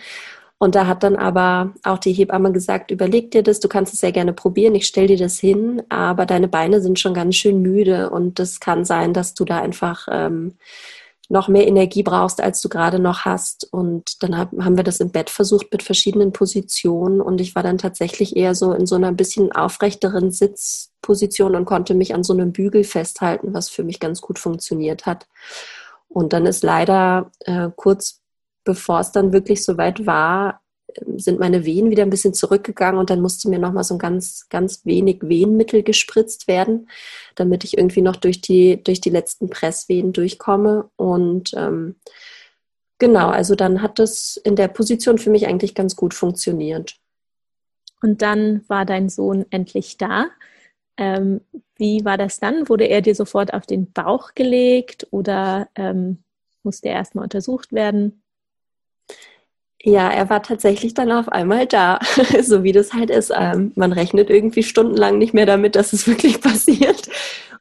Und 0.57 0.75
da 0.75 0.87
hat 0.87 1.03
dann 1.03 1.15
aber 1.15 1.73
auch 1.83 1.99
die 1.99 2.11
Hebamme 2.11 2.51
gesagt, 2.51 2.91
überleg 2.91 3.31
dir 3.31 3.43
das, 3.43 3.59
du 3.61 3.69
kannst 3.69 3.93
es 3.93 4.01
sehr 4.01 4.11
gerne 4.11 4.33
probieren, 4.33 4.75
ich 4.75 4.87
stell 4.87 5.07
dir 5.07 5.17
das 5.17 5.39
hin, 5.39 5.83
aber 5.89 6.25
deine 6.25 6.49
Beine 6.49 6.81
sind 6.81 6.99
schon 6.99 7.13
ganz 7.13 7.35
schön 7.37 7.61
müde 7.61 8.09
und 8.09 8.39
das 8.39 8.59
kann 8.59 8.83
sein, 8.83 9.13
dass 9.13 9.35
du 9.35 9.45
da 9.45 9.59
einfach 9.61 10.07
ähm, 10.11 10.55
noch 11.29 11.47
mehr 11.47 11.67
Energie 11.67 12.03
brauchst, 12.03 12.41
als 12.41 12.59
du 12.59 12.69
gerade 12.69 12.99
noch 12.99 13.23
hast. 13.23 13.71
Und 13.71 14.21
dann 14.23 14.35
haben 14.37 14.77
wir 14.77 14.83
das 14.83 14.99
im 14.99 15.11
Bett 15.11 15.29
versucht 15.29 15.71
mit 15.71 15.83
verschiedenen 15.83 16.31
Positionen. 16.33 17.21
Und 17.21 17.39
ich 17.39 17.55
war 17.55 17.63
dann 17.63 17.77
tatsächlich 17.77 18.35
eher 18.35 18.55
so 18.55 18.73
in 18.73 18.85
so 18.87 18.95
einer 18.95 19.11
bisschen 19.11 19.51
aufrechteren 19.51 20.31
Sitzposition 20.31 21.55
und 21.55 21.65
konnte 21.65 21.93
mich 21.93 22.13
an 22.15 22.23
so 22.23 22.33
einem 22.33 22.51
Bügel 22.51 22.83
festhalten, 22.83 23.53
was 23.53 23.69
für 23.69 23.83
mich 23.83 23.99
ganz 23.99 24.21
gut 24.21 24.39
funktioniert 24.39 25.05
hat. 25.05 25.27
Und 26.07 26.33
dann 26.33 26.47
ist 26.47 26.63
leider 26.63 27.31
äh, 27.41 27.69
kurz 27.75 28.19
bevor 28.63 28.99
es 28.99 29.11
dann 29.11 29.33
wirklich 29.33 29.65
soweit 29.65 30.05
war, 30.05 30.61
sind 31.17 31.39
meine 31.39 31.65
Wehen 31.65 31.89
wieder 31.89 32.03
ein 32.03 32.09
bisschen 32.09 32.33
zurückgegangen 32.33 32.99
und 32.99 33.09
dann 33.09 33.21
musste 33.21 33.49
mir 33.49 33.59
nochmal 33.59 33.83
so 33.83 33.95
ein 33.95 33.99
ganz, 33.99 34.47
ganz 34.49 34.85
wenig 34.85 35.19
Wehenmittel 35.21 35.83
gespritzt 35.83 36.47
werden, 36.47 36.89
damit 37.35 37.63
ich 37.63 37.77
irgendwie 37.77 38.01
noch 38.01 38.15
durch 38.15 38.41
die, 38.41 38.83
durch 38.83 39.01
die 39.01 39.09
letzten 39.09 39.49
Presswehen 39.49 40.13
durchkomme. 40.13 40.89
Und 40.95 41.53
ähm, 41.55 41.95
genau, 42.97 43.29
also 43.29 43.55
dann 43.55 43.81
hat 43.81 43.99
das 43.99 44.37
in 44.43 44.55
der 44.55 44.67
Position 44.67 45.17
für 45.17 45.29
mich 45.29 45.47
eigentlich 45.47 45.75
ganz 45.75 45.95
gut 45.95 46.13
funktioniert. 46.13 46.95
Und 48.01 48.21
dann 48.21 48.63
war 48.67 48.85
dein 48.85 49.09
Sohn 49.09 49.45
endlich 49.49 49.97
da. 49.97 50.27
Ähm, 50.97 51.41
wie 51.77 52.03
war 52.05 52.17
das 52.17 52.39
dann? 52.39 52.67
Wurde 52.69 52.85
er 52.85 53.01
dir 53.01 53.15
sofort 53.15 53.53
auf 53.53 53.65
den 53.65 53.91
Bauch 53.91 54.35
gelegt 54.35 55.07
oder 55.11 55.69
ähm, 55.75 56.23
musste 56.63 56.89
er 56.89 56.95
erstmal 56.95 57.23
untersucht 57.23 57.71
werden? 57.71 58.21
Ja, 59.81 60.09
er 60.09 60.29
war 60.29 60.43
tatsächlich 60.43 60.93
dann 60.93 61.09
auf 61.09 61.29
einmal 61.29 61.65
da, 61.65 61.99
so 62.41 62.63
wie 62.63 62.73
das 62.73 62.93
halt 62.93 63.09
ist. 63.09 63.31
Ähm, 63.33 63.71
man 63.75 63.93
rechnet 63.93 64.29
irgendwie 64.29 64.63
stundenlang 64.63 65.17
nicht 65.17 65.33
mehr 65.33 65.45
damit, 65.45 65.75
dass 65.75 65.93
es 65.93 66.05
wirklich 66.07 66.41
passiert. 66.41 67.07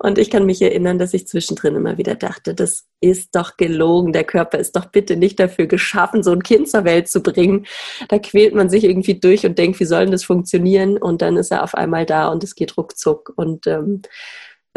Und 0.01 0.19
ich 0.19 0.31
kann 0.31 0.47
mich 0.47 0.61
erinnern, 0.63 0.99
dass 0.99 1.15
ich 1.15 1.27
zwischendrin 1.29 1.77
immer 1.77 1.99
wieder 1.99 2.15
dachte, 2.17 2.55
das 2.55 2.87
ist 3.01 3.35
doch 3.35 3.57
gelogen. 3.57 4.13
Der 4.13 4.25
Körper 4.25 4.59
ist 4.59 4.75
doch 4.77 4.87
bitte 4.87 5.17
nicht 5.17 5.39
dafür 5.41 5.67
geschaffen, 5.67 6.23
so 6.23 6.33
ein 6.33 6.43
Kind 6.43 6.69
zur 6.69 6.85
Welt 6.85 7.09
zu 7.09 7.21
bringen. 7.21 7.67
Da 8.09 8.19
quält 8.19 8.55
man 8.55 8.69
sich 8.69 8.85
irgendwie 8.85 9.19
durch 9.19 9.45
und 9.47 9.59
denkt, 9.59 9.79
wie 9.81 9.85
soll 9.85 10.05
denn 10.05 10.13
das 10.13 10.25
funktionieren? 10.25 10.99
Und 10.99 11.23
dann 11.23 11.37
ist 11.37 11.51
er 11.53 11.63
auf 11.65 11.75
einmal 11.75 12.07
da 12.07 12.29
und 12.29 12.45
es 12.45 12.55
geht 12.55 12.77
ruckzuck. 12.77 13.33
Und 13.37 13.67
ähm, 13.67 14.03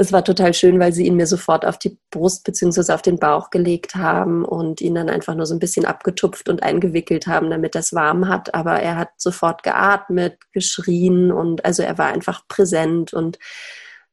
es 0.02 0.12
war 0.12 0.24
total 0.24 0.54
schön, 0.54 0.80
weil 0.80 0.94
sie 0.94 1.06
ihn 1.06 1.16
mir 1.16 1.28
sofort 1.28 1.66
auf 1.66 1.78
die 1.78 1.98
Brust 2.10 2.44
bzw. 2.44 2.92
auf 2.92 3.04
den 3.04 3.20
Bauch 3.20 3.52
gelegt 3.52 3.96
haben 3.96 4.44
und 4.44 4.82
ihn 4.82 4.96
dann 4.96 5.10
einfach 5.10 5.36
nur 5.36 5.46
so 5.46 5.54
ein 5.54 5.60
bisschen 5.60 5.86
abgetupft 5.86 6.50
und 6.50 6.64
eingewickelt 6.64 7.28
haben, 7.28 7.52
damit 7.52 7.76
es 7.76 7.94
warm 7.94 8.28
hat. 8.28 8.54
Aber 8.56 8.80
er 8.80 8.98
hat 8.98 9.10
sofort 9.18 9.62
geatmet, 9.62 10.40
geschrien 10.54 11.32
und 11.32 11.64
also 11.66 11.84
er 11.84 11.98
war 12.00 12.08
einfach 12.08 12.48
präsent 12.48 13.14
und 13.14 13.38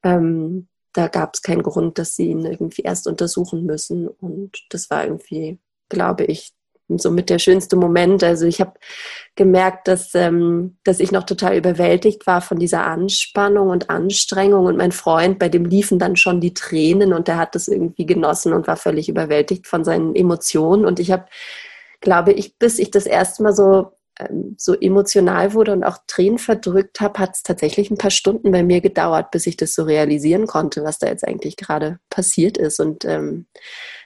ähm, 0.02 0.68
da 0.92 1.08
gab 1.08 1.34
es 1.34 1.42
keinen 1.42 1.62
Grund, 1.62 1.98
dass 1.98 2.16
sie 2.16 2.28
ihn 2.28 2.44
irgendwie 2.44 2.82
erst 2.82 3.06
untersuchen 3.06 3.64
müssen. 3.64 4.08
Und 4.08 4.58
das 4.70 4.90
war 4.90 5.04
irgendwie, 5.04 5.58
glaube 5.88 6.24
ich, 6.24 6.52
somit 6.96 7.28
der 7.28 7.38
schönste 7.38 7.76
Moment. 7.76 8.24
Also 8.24 8.46
ich 8.46 8.60
habe 8.60 8.72
gemerkt, 9.34 9.88
dass, 9.88 10.14
ähm, 10.14 10.78
dass 10.84 11.00
ich 11.00 11.12
noch 11.12 11.24
total 11.24 11.56
überwältigt 11.56 12.26
war 12.26 12.40
von 12.40 12.58
dieser 12.58 12.86
Anspannung 12.86 13.68
und 13.68 13.90
Anstrengung. 13.90 14.64
Und 14.64 14.78
mein 14.78 14.92
Freund, 14.92 15.38
bei 15.38 15.48
dem 15.48 15.66
liefen 15.66 15.98
dann 15.98 16.16
schon 16.16 16.40
die 16.40 16.54
Tränen 16.54 17.12
und 17.12 17.28
der 17.28 17.36
hat 17.36 17.54
das 17.54 17.68
irgendwie 17.68 18.06
genossen 18.06 18.52
und 18.54 18.66
war 18.66 18.76
völlig 18.76 19.08
überwältigt 19.08 19.66
von 19.66 19.84
seinen 19.84 20.14
Emotionen. 20.14 20.86
Und 20.86 20.98
ich 21.00 21.10
habe, 21.10 21.26
glaube 22.00 22.32
ich, 22.32 22.58
bis 22.58 22.78
ich 22.78 22.90
das 22.90 23.04
erste 23.04 23.42
Mal 23.42 23.54
so 23.54 23.92
ähm, 24.18 24.54
so 24.58 24.74
emotional 24.74 25.54
wurde 25.54 25.72
und 25.72 25.84
auch 25.84 25.98
Tränen 26.06 26.38
verdrückt 26.38 27.00
habe, 27.00 27.18
hat 27.20 27.36
es 27.36 27.42
tatsächlich 27.42 27.90
ein 27.90 27.98
paar 27.98 28.10
Stunden 28.10 28.50
bei 28.50 28.62
mir 28.62 28.80
gedauert, 28.80 29.30
bis 29.30 29.46
ich 29.46 29.56
das 29.56 29.74
so 29.74 29.84
realisieren 29.84 30.46
konnte, 30.46 30.82
was 30.82 30.98
da 30.98 31.06
jetzt 31.06 31.26
eigentlich 31.26 31.56
gerade 31.56 32.00
passiert 32.10 32.58
ist. 32.58 32.80
Und 32.80 33.04
ähm, 33.04 33.46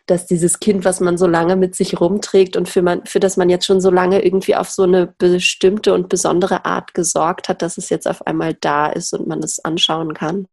dass 0.07 0.27
dieses 0.27 0.59
Kind, 0.59 0.85
was 0.85 1.01
man 1.01 1.17
so 1.17 1.27
lange 1.27 1.57
mit 1.57 1.75
sich 1.75 2.01
rumträgt 2.01 2.57
und 2.57 2.69
für, 2.69 2.83
man, 2.83 3.07
für 3.07 3.21
das 3.21 3.37
man 3.37 3.51
jetzt 3.51 3.67
schon 3.67 3.81
so 3.81 3.91
lange 3.91 4.25
irgendwie 4.25 4.57
auf 4.57 4.69
so 4.69 4.83
eine 4.83 5.07
bestimmte 5.19 5.95
und 5.95 6.09
besondere 6.09 6.65
Art 6.65 6.95
gesorgt 6.95 7.49
hat, 7.49 7.63
dass 7.63 7.79
es 7.79 7.89
jetzt 7.89 8.09
auf 8.09 8.27
einmal 8.27 8.55
da 8.55 8.87
ist 8.87 9.13
und 9.13 9.29
man 9.29 9.43
es 9.43 9.65
anschauen 9.65 10.15
kann. 10.15 10.47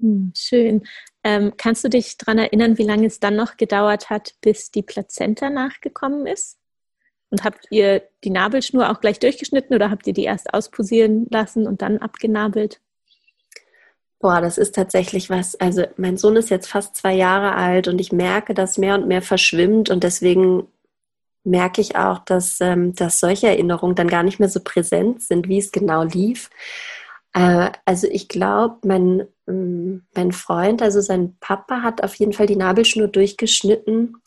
Hm, 0.00 0.32
schön. 0.36 0.82
Ähm, 1.22 1.52
kannst 1.56 1.84
du 1.84 1.88
dich 1.88 2.18
daran 2.18 2.38
erinnern, 2.38 2.78
wie 2.78 2.82
lange 2.82 3.06
es 3.06 3.20
dann 3.20 3.36
noch 3.36 3.56
gedauert 3.56 4.10
hat, 4.10 4.34
bis 4.40 4.72
die 4.72 4.82
Plazenta 4.82 5.48
nachgekommen 5.48 6.26
ist? 6.26 6.58
Und 7.30 7.44
habt 7.44 7.66
ihr 7.70 8.02
die 8.24 8.30
Nabelschnur 8.30 8.90
auch 8.90 9.00
gleich 9.00 9.18
durchgeschnitten 9.18 9.74
oder 9.74 9.90
habt 9.90 10.06
ihr 10.06 10.12
die 10.12 10.24
erst 10.24 10.52
ausposieren 10.52 11.26
lassen 11.30 11.66
und 11.66 11.80
dann 11.80 11.98
abgenabelt? 11.98 12.80
Boah, 14.22 14.40
das 14.40 14.56
ist 14.56 14.76
tatsächlich 14.76 15.30
was. 15.30 15.56
Also 15.56 15.84
mein 15.96 16.16
Sohn 16.16 16.36
ist 16.36 16.48
jetzt 16.48 16.68
fast 16.68 16.94
zwei 16.94 17.12
Jahre 17.12 17.56
alt 17.56 17.88
und 17.88 18.00
ich 18.00 18.12
merke, 18.12 18.54
dass 18.54 18.78
mehr 18.78 18.94
und 18.94 19.08
mehr 19.08 19.20
verschwimmt 19.20 19.90
und 19.90 20.04
deswegen 20.04 20.68
merke 21.42 21.80
ich 21.80 21.96
auch, 21.96 22.20
dass, 22.20 22.60
ähm, 22.60 22.94
dass 22.94 23.18
solche 23.18 23.48
Erinnerungen 23.48 23.96
dann 23.96 24.06
gar 24.06 24.22
nicht 24.22 24.38
mehr 24.38 24.48
so 24.48 24.60
präsent 24.62 25.22
sind, 25.22 25.48
wie 25.48 25.58
es 25.58 25.72
genau 25.72 26.04
lief. 26.04 26.50
Äh, 27.32 27.70
also 27.84 28.06
ich 28.06 28.28
glaube, 28.28 28.76
mein, 28.86 29.26
ähm, 29.48 30.06
mein 30.14 30.30
Freund, 30.30 30.82
also 30.82 31.00
sein 31.00 31.36
Papa, 31.40 31.82
hat 31.82 32.04
auf 32.04 32.14
jeden 32.14 32.32
Fall 32.32 32.46
die 32.46 32.54
Nabelschnur 32.54 33.08
durchgeschnitten. 33.08 34.18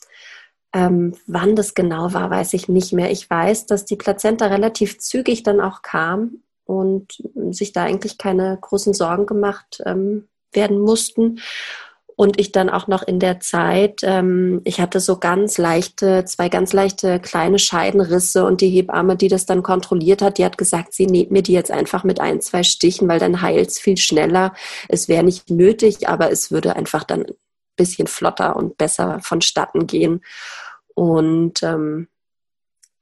Ähm, 0.73 1.15
wann 1.25 1.55
das 1.55 1.73
genau 1.73 2.13
war, 2.13 2.29
weiß 2.29 2.51
ich 2.53 2.67
nicht 2.67 2.91
mehr. 2.91 3.11
Ich 3.11 3.29
weiß, 3.29 3.65
dass 3.65 3.85
die 3.85 3.95
Plazenta 3.95 4.47
relativ 4.47 4.99
zügig 4.99 5.43
dann 5.43 5.61
auch 5.61 5.83
kam 5.83 6.41
und 6.65 7.23
sich 7.51 7.71
da 7.71 7.83
eigentlich 7.83 8.17
keine 8.17 8.57
großen 8.59 8.93
Sorgen 8.93 9.25
gemacht 9.25 9.81
ähm, 9.85 10.27
werden 10.51 10.79
mussten. 10.79 11.39
Und 12.17 12.39
ich 12.39 12.53
dann 12.53 12.69
auch 12.69 12.87
noch 12.87 13.03
in 13.03 13.19
der 13.19 13.41
Zeit, 13.41 13.99
ähm, 14.03 14.61
ich 14.63 14.79
hatte 14.79 15.01
so 15.01 15.17
ganz 15.17 15.57
leichte, 15.57 16.23
zwei 16.23 16.47
ganz 16.47 16.71
leichte 16.71 17.19
kleine 17.19 17.59
Scheidenrisse 17.59 18.45
und 18.45 18.61
die 18.61 18.69
Hebamme, 18.69 19.17
die 19.17 19.27
das 19.27 19.45
dann 19.45 19.63
kontrolliert 19.63 20.21
hat, 20.21 20.37
die 20.37 20.45
hat 20.45 20.57
gesagt, 20.57 20.93
sie 20.93 21.07
näht 21.07 21.31
mir 21.31 21.41
die 21.41 21.51
jetzt 21.51 21.71
einfach 21.71 22.05
mit 22.05 22.21
ein, 22.21 22.39
zwei 22.39 22.63
Stichen, 22.63 23.09
weil 23.09 23.19
dann 23.19 23.41
heilt 23.41 23.69
es 23.69 23.79
viel 23.79 23.97
schneller. 23.97 24.53
Es 24.87 25.09
wäre 25.09 25.25
nicht 25.25 25.49
nötig, 25.49 26.07
aber 26.07 26.31
es 26.31 26.51
würde 26.51 26.77
einfach 26.77 27.03
dann 27.03 27.25
bisschen 27.75 28.07
flotter 28.07 28.55
und 28.55 28.77
besser 28.77 29.19
vonstatten 29.21 29.85
gehen. 29.85 30.21
Und 30.93 31.61
ähm, 31.63 32.07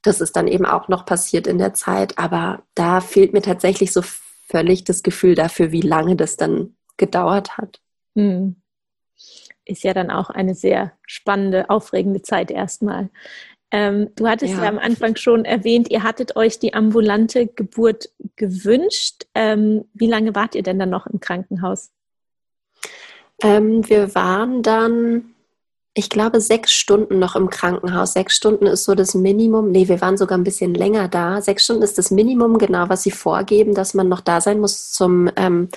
das 0.03 0.21
ist 0.21 0.35
dann 0.35 0.47
eben 0.47 0.65
auch 0.65 0.89
noch 0.89 1.05
passiert 1.05 1.47
in 1.47 1.57
der 1.57 1.73
Zeit. 1.73 2.17
Aber 2.19 2.63
da 2.75 3.01
fehlt 3.01 3.33
mir 3.33 3.41
tatsächlich 3.41 3.91
so 3.91 4.01
völlig 4.47 4.83
das 4.83 5.01
Gefühl 5.01 5.35
dafür, 5.35 5.71
wie 5.71 5.81
lange 5.81 6.15
das 6.15 6.37
dann 6.37 6.75
gedauert 6.97 7.57
hat. 7.57 7.79
Hm. 8.15 8.57
Ist 9.65 9.83
ja 9.83 9.93
dann 9.93 10.11
auch 10.11 10.29
eine 10.29 10.55
sehr 10.55 10.91
spannende, 11.07 11.69
aufregende 11.69 12.21
Zeit 12.21 12.51
erstmal. 12.51 13.09
Ähm, 13.71 14.09
du 14.15 14.27
hattest 14.27 14.53
ja. 14.53 14.63
ja. 14.63 14.69
am 14.69 14.77
Anfang 14.77 15.15
schon 15.15 15.45
erwähnt, 15.45 15.89
ihr 15.89 16.03
hattet 16.03 16.35
euch 16.35 16.59
die 16.59 16.75
ambulante 16.75 17.47
Geburt 17.47 18.09
gewünscht. 18.35 19.25
Ähm, 19.33 19.85
wie 19.93 20.07
lange 20.07 20.35
wart 20.35 20.53
ihr 20.53 20.61
denn 20.61 20.77
dann 20.77 20.91
noch 20.91 21.07
im 21.07 21.19
Krankenhaus? 21.19 21.91
Ähm, 23.41 23.89
wir 23.89 24.13
waren 24.13 24.61
dann, 24.61 25.32
ich 25.95 26.09
glaube, 26.09 26.41
sechs 26.41 26.71
Stunden 26.71 27.19
noch 27.19 27.35
im 27.35 27.49
Krankenhaus. 27.49 28.13
Sechs 28.13 28.35
Stunden 28.35 28.65
ist 28.65 28.83
so 28.83 28.95
das 28.95 29.13
Minimum. 29.13 29.71
Nee, 29.71 29.87
wir 29.87 30.01
waren 30.01 30.17
sogar 30.17 30.37
ein 30.37 30.43
bisschen 30.43 30.73
länger 30.73 31.07
da. 31.07 31.41
Sechs 31.41 31.65
Stunden 31.65 31.83
ist 31.83 31.97
das 31.97 32.09
Minimum, 32.09 32.57
genau, 32.57 32.89
was 32.89 33.03
sie 33.03 33.11
vorgeben, 33.11 33.75
dass 33.75 33.93
man 33.93 34.09
noch 34.09 34.21
da 34.21 34.41
sein 34.41 34.59
muss 34.59 34.91
zum 34.91 35.29
ähm, 35.35 35.69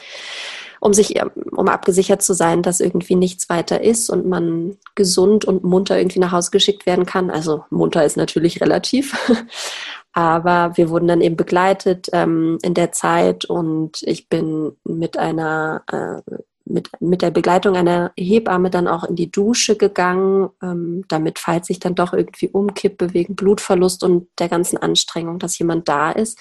um 0.81 0.93
sich, 0.93 1.21
um 1.53 1.69
abgesichert 1.69 2.23
zu 2.23 2.33
sein, 2.35 2.63
dass 2.63 2.81
irgendwie 2.81 3.17
nichts 3.17 3.49
weiter 3.49 3.83
ist 3.83 4.11
und 4.11 4.27
man 4.27 4.77
gesund 4.95 5.45
und 5.45 5.65
munter 5.65 5.99
irgendwie 5.99 6.21
nach 6.21 6.33
Hause 6.33 6.51
geschickt 6.51 6.87
werden 6.87 7.07
kann. 7.07 7.31
Also 7.31 7.65
munter 7.71 8.05
ist 8.05 8.17
natürlich 8.17 8.61
relativ. 8.61 9.17
Aber 10.13 10.77
wir 10.77 10.89
wurden 10.89 11.09
dann 11.09 11.21
eben 11.21 11.37
begleitet 11.37 12.09
ähm, 12.13 12.59
in 12.63 12.73
der 12.73 12.93
Zeit 12.93 13.45
und 13.45 14.03
ich 14.03 14.29
bin 14.29 14.77
mit 14.85 15.19
einer 15.19 15.83
äh, 15.91 16.33
mit, 16.67 16.91
mit 17.01 17.23
der 17.23 17.31
Begleitung 17.31 17.77
einer 17.77 18.13
Hebamme 18.17 18.71
dann 18.71 18.89
auch 18.89 19.05
in 19.05 19.17
die 19.17 19.31
Dusche 19.31 19.77
gegangen, 19.77 20.51
ähm, 20.63 21.05
damit, 21.09 21.39
falls 21.39 21.71
ich 21.71 21.79
dann 21.79 21.95
doch 21.95 22.13
irgendwie 22.13 22.49
umkippe 22.49 23.15
wegen 23.15 23.37
Blutverlust 23.37 24.03
und 24.05 24.29
der 24.39 24.49
ganzen 24.49 24.77
Anstrengung, 24.77 25.39
dass 25.39 25.59
jemand 25.59 25.89
da 25.89 26.11
ist. 26.11 26.39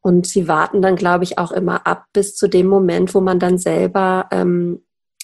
Und 0.00 0.26
sie 0.26 0.48
warten 0.48 0.82
dann, 0.82 0.96
glaube 0.96 1.24
ich, 1.24 1.38
auch 1.38 1.52
immer 1.52 1.86
ab 1.86 2.06
bis 2.12 2.34
zu 2.34 2.48
dem 2.48 2.66
Moment, 2.66 3.14
wo 3.14 3.20
man 3.20 3.38
dann 3.38 3.58
selber 3.58 4.28
ähm, 4.30 4.82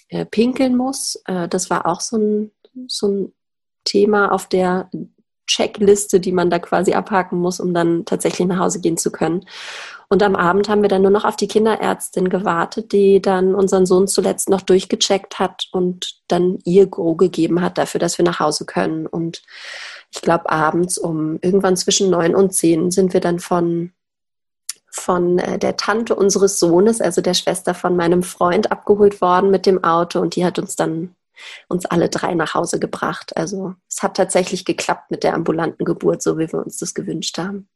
äh, 0.09 0.25
pinkeln 0.25 0.77
muss. 0.77 1.21
Äh, 1.25 1.49
das 1.49 1.69
war 1.71 1.87
auch 1.87 2.01
so 2.01 2.17
ein, 2.17 2.53
so 2.87 3.09
ein 3.09 3.33
Thema 3.85 4.33
auf 4.33 4.49
der 4.49 4.91
Checkliste, 5.47 6.21
die 6.21 6.33
man 6.33 6.51
da 6.51 6.59
quasi 6.59 6.93
abhaken 6.93 7.39
muss, 7.39 7.61
um 7.61 7.73
dann 7.73 8.05
tatsächlich 8.05 8.47
nach 8.47 8.59
Hause 8.59 8.81
gehen 8.81 8.97
zu 8.97 9.11
können. 9.11 9.47
Und 10.09 10.23
am 10.23 10.37
Abend 10.37 10.69
haben 10.69 10.83
wir 10.83 10.89
dann 10.89 11.03
nur 11.03 11.11
noch 11.11 11.25
auf 11.25 11.37
die 11.37 11.49
Kinderärztin 11.49 12.29
gewartet, 12.29 12.93
die 12.93 13.21
dann 13.21 13.55
unseren 13.55 13.87
Sohn 13.87 14.07
zuletzt 14.07 14.49
noch 14.49 14.63
durchgecheckt 14.63 15.39
hat 15.39 15.67
und 15.73 16.21
dann 16.29 16.59
ihr 16.65 16.87
Go 16.87 17.15
gegeben 17.17 17.61
hat 17.61 17.77
dafür, 17.77 17.99
dass 17.99 18.19
wir 18.19 18.25
nach 18.25 18.39
Hause 18.39 18.67
können. 18.67 19.07
Und 19.07 19.43
ich 20.15 20.21
glaube, 20.21 20.49
abends 20.51 20.97
um 20.97 21.39
irgendwann 21.43 21.77
zwischen 21.77 22.11
neun 22.11 22.35
und 22.35 22.55
zehn 22.55 22.91
sind 22.91 23.13
wir 23.13 23.21
dann 23.21 23.41
von 23.41 23.93
von 24.99 25.39
äh, 25.39 25.59
der 25.59 25.77
Tante 25.77 26.15
unseres 26.15 26.59
Sohnes, 26.59 27.03
also 27.03 27.21
der 27.21 27.35
Schwester 27.35 27.75
von 27.75 27.97
meinem 27.97 28.23
Freund, 28.23 28.73
abgeholt 28.73 29.21
worden 29.21 29.51
mit 29.51 29.67
dem 29.67 29.85
Auto 29.85 30.21
und 30.21 30.37
die 30.37 30.45
hat 30.45 30.59
uns 30.59 30.75
dann 30.75 31.15
uns 31.69 31.85
alle 31.85 32.09
drei 32.09 32.35
nach 32.35 32.55
Hause 32.55 32.81
gebracht. 32.81 33.37
Also 33.37 33.75
es 33.91 34.03
hat 34.03 34.17
tatsächlich 34.17 34.65
geklappt 34.65 35.11
mit 35.11 35.23
der 35.23 35.35
ambulanten 35.35 35.85
Geburt, 35.85 36.23
so 36.23 36.39
wie 36.39 36.51
wir 36.51 36.65
uns 36.65 36.79
das 36.79 36.95
gewünscht 36.95 37.37
haben. 37.37 37.69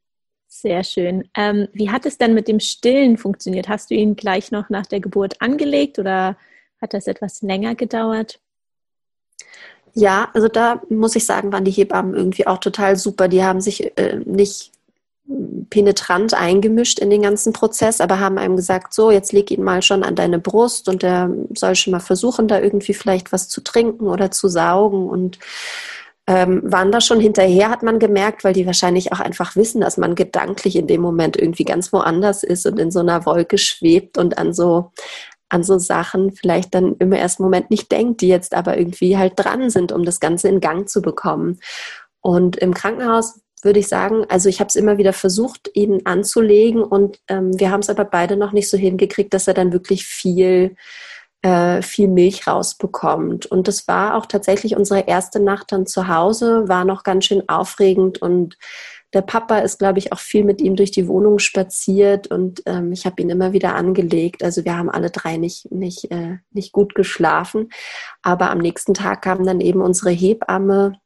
Sehr 0.61 0.85
schön. 0.85 1.25
Ähm, 1.35 1.69
wie 1.73 1.89
hat 1.89 2.05
es 2.05 2.19
denn 2.19 2.35
mit 2.35 2.47
dem 2.47 2.61
Stillen 2.61 3.17
funktioniert? 3.17 3.71
Hast 3.71 3.91
du 3.91 3.95
ihn 3.95 4.15
gleich 4.15 4.51
noch 4.51 4.69
nach 4.69 4.85
der 4.85 5.01
Geburt 5.01 5.41
angelegt 5.41 5.99
oder 5.99 6.37
hat 6.83 6.93
das 6.93 7.07
etwas 7.07 7.41
länger 7.41 7.75
gedauert? 7.75 8.41
Ja, 9.95 10.29
also 10.35 10.49
da 10.49 10.83
muss 10.91 11.17
ich 11.17 11.25
sagen, 11.25 11.51
waren 11.51 11.65
die 11.65 11.71
Hebammen 11.71 12.15
irgendwie 12.15 12.47
auch 12.47 12.59
total 12.59 12.97
super. 12.97 13.27
Die 13.27 13.43
haben 13.43 13.63
sich 13.63 13.97
äh, 13.97 14.17
nicht 14.27 14.73
penetrant 15.71 16.35
eingemischt 16.35 16.99
in 16.99 17.09
den 17.09 17.23
ganzen 17.23 17.55
Prozess, 17.55 18.03
aber 18.03 18.21
haben 18.21 18.37
einem 18.37 18.57
gesagt, 18.57 18.93
so, 18.93 19.11
jetzt 19.11 19.33
leg 19.33 19.51
ihn 19.51 19.63
mal 19.63 19.81
schon 19.81 20.03
an 20.03 20.15
deine 20.15 20.39
Brust 20.39 20.91
und 20.91 21.03
er 21.03 21.31
soll 21.57 21.75
schon 21.75 21.93
mal 21.93 22.01
versuchen, 22.01 22.49
da 22.49 22.61
irgendwie 22.61 22.93
vielleicht 22.93 23.33
was 23.33 23.49
zu 23.49 23.63
trinken 23.63 24.09
oder 24.09 24.31
zu 24.31 24.49
saugen 24.49 25.09
und 25.09 25.39
ähm, 26.27 26.63
waren 26.65 26.93
da 26.93 27.01
schon 27.01 27.21
hinterher, 27.21 27.71
hat 27.71 27.83
man 27.83 27.99
gemerkt, 27.99 28.45
weil 28.45 28.53
die 28.53 28.67
wahrscheinlich 28.67 29.13
auch 29.13 29.21
einfach 29.21 29.57
wissen, 29.57 29.81
dass 29.81 29.97
man 29.97 30.15
gedanklich 30.15 30.77
in 30.77 30.87
dem 30.87 31.01
Moment 31.01 31.37
irgendwie 31.37 31.65
ganz 31.65 31.93
woanders 31.93 32.43
ist 32.43 32.67
und 32.67 32.79
in 32.79 32.91
so 32.91 33.01
einer 33.01 33.27
Wolke 33.27 33.59
schwebt 33.59 34.19
und 34.19 34.39
an 34.39 34.53
so 34.53 34.93
an 35.49 35.65
so 35.65 35.79
Sachen 35.79 36.31
vielleicht 36.31 36.75
dann 36.75 36.95
im 37.01 37.13
ersten 37.13 37.43
Moment 37.43 37.71
nicht 37.71 37.91
denkt, 37.91 38.21
die 38.21 38.29
jetzt 38.29 38.55
aber 38.55 38.79
irgendwie 38.79 39.19
halt 39.19 39.33
dran 39.37 39.69
sind, 39.69 39.91
um 39.91 40.05
das 40.05 40.21
Ganze 40.21 40.49
in 40.49 40.61
Gang 40.61 40.89
zu 40.89 41.03
bekommen. 41.03 41.59
Und 42.21 42.57
im 42.57 42.73
Krankenhaus 42.73 43.41
würde 43.63 43.81
ich 43.81 43.89
sagen. 43.89 44.25
Also 44.29 44.49
ich 44.49 44.61
habe 44.61 44.69
es 44.69 44.77
immer 44.77 44.99
wieder 44.99 45.13
versucht, 45.13 45.71
ihn 45.75 46.03
anzulegen 46.05 46.83
und 46.83 47.21
ähm, 47.29 47.59
wir 47.59 47.71
haben 47.71 47.81
es 47.81 47.91
aber 47.91 48.05
beide 48.05 48.37
noch 48.37 48.53
nicht 48.53 48.71
so 48.71 48.79
hingekriegt, 48.79 49.35
dass 49.35 49.49
er 49.49 49.55
dann 49.55 49.73
wirklich 49.73 50.07
viel, 50.07 50.77
äh, 51.43 51.83
viel 51.83 52.09
Milch 52.09 52.47
rausbekommt. 52.47 53.47
Und 53.47 53.69
das 53.69 53.89
war 53.89 54.17
auch 54.17 54.27
tatsächlich 54.27 54.77
unsere 54.77 55.01
erste 55.01 55.41
Nacht 55.41 55.73
dann 55.73 55.87
zu 55.87 56.09
Hause, 56.09 56.69
war 56.69 56.85
noch 56.85 57.03
ganz 57.03 57.27
schön 57.27 57.49
aufregend 57.49 58.21
und 58.21 58.57
der 59.13 59.23
Papa 59.23 59.59
ist, 59.59 59.79
glaube 59.79 59.99
ich, 59.99 60.13
auch 60.13 60.21
viel 60.21 60.45
mit 60.45 60.61
ihm 60.61 60.77
durch 60.77 60.93
die 60.93 61.09
Wohnung 61.09 61.41
spaziert 61.41 62.29
und 62.29 62.63
ähm, 62.67 62.93
ich 62.93 63.07
habe 63.07 63.21
ihn 63.21 63.31
immer 63.31 63.53
wieder 63.53 63.75
angelegt. 63.75 64.45
Also 64.45 64.65
wir 64.65 64.77
haben 64.77 64.89
alle 64.89 65.11
drei 65.11 65.37
nicht, 65.37 65.71
nicht, 65.73 66.11
äh, 66.13 66.39
nicht 66.53 66.71
gut 66.73 66.95
geschlafen. 66.95 67.71
Aber 68.23 68.51
am 68.51 68.59
nächsten 68.59 68.95
Tag 68.95 69.23
kam 69.23 69.45
dann 69.45 69.61
eben 69.61 69.81
unsere 69.81 70.11
Hebamme 70.11 71.01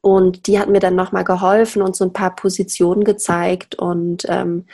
und 0.00 0.46
die 0.48 0.58
hat 0.58 0.70
mir 0.70 0.80
dann 0.80 0.96
nochmal 0.96 1.24
geholfen 1.24 1.82
und 1.82 1.94
so 1.94 2.04
ein 2.04 2.12
paar 2.12 2.34
Positionen 2.34 3.04
gezeigt. 3.04 3.76
Und, 3.76 4.26
ähm, 4.28 4.66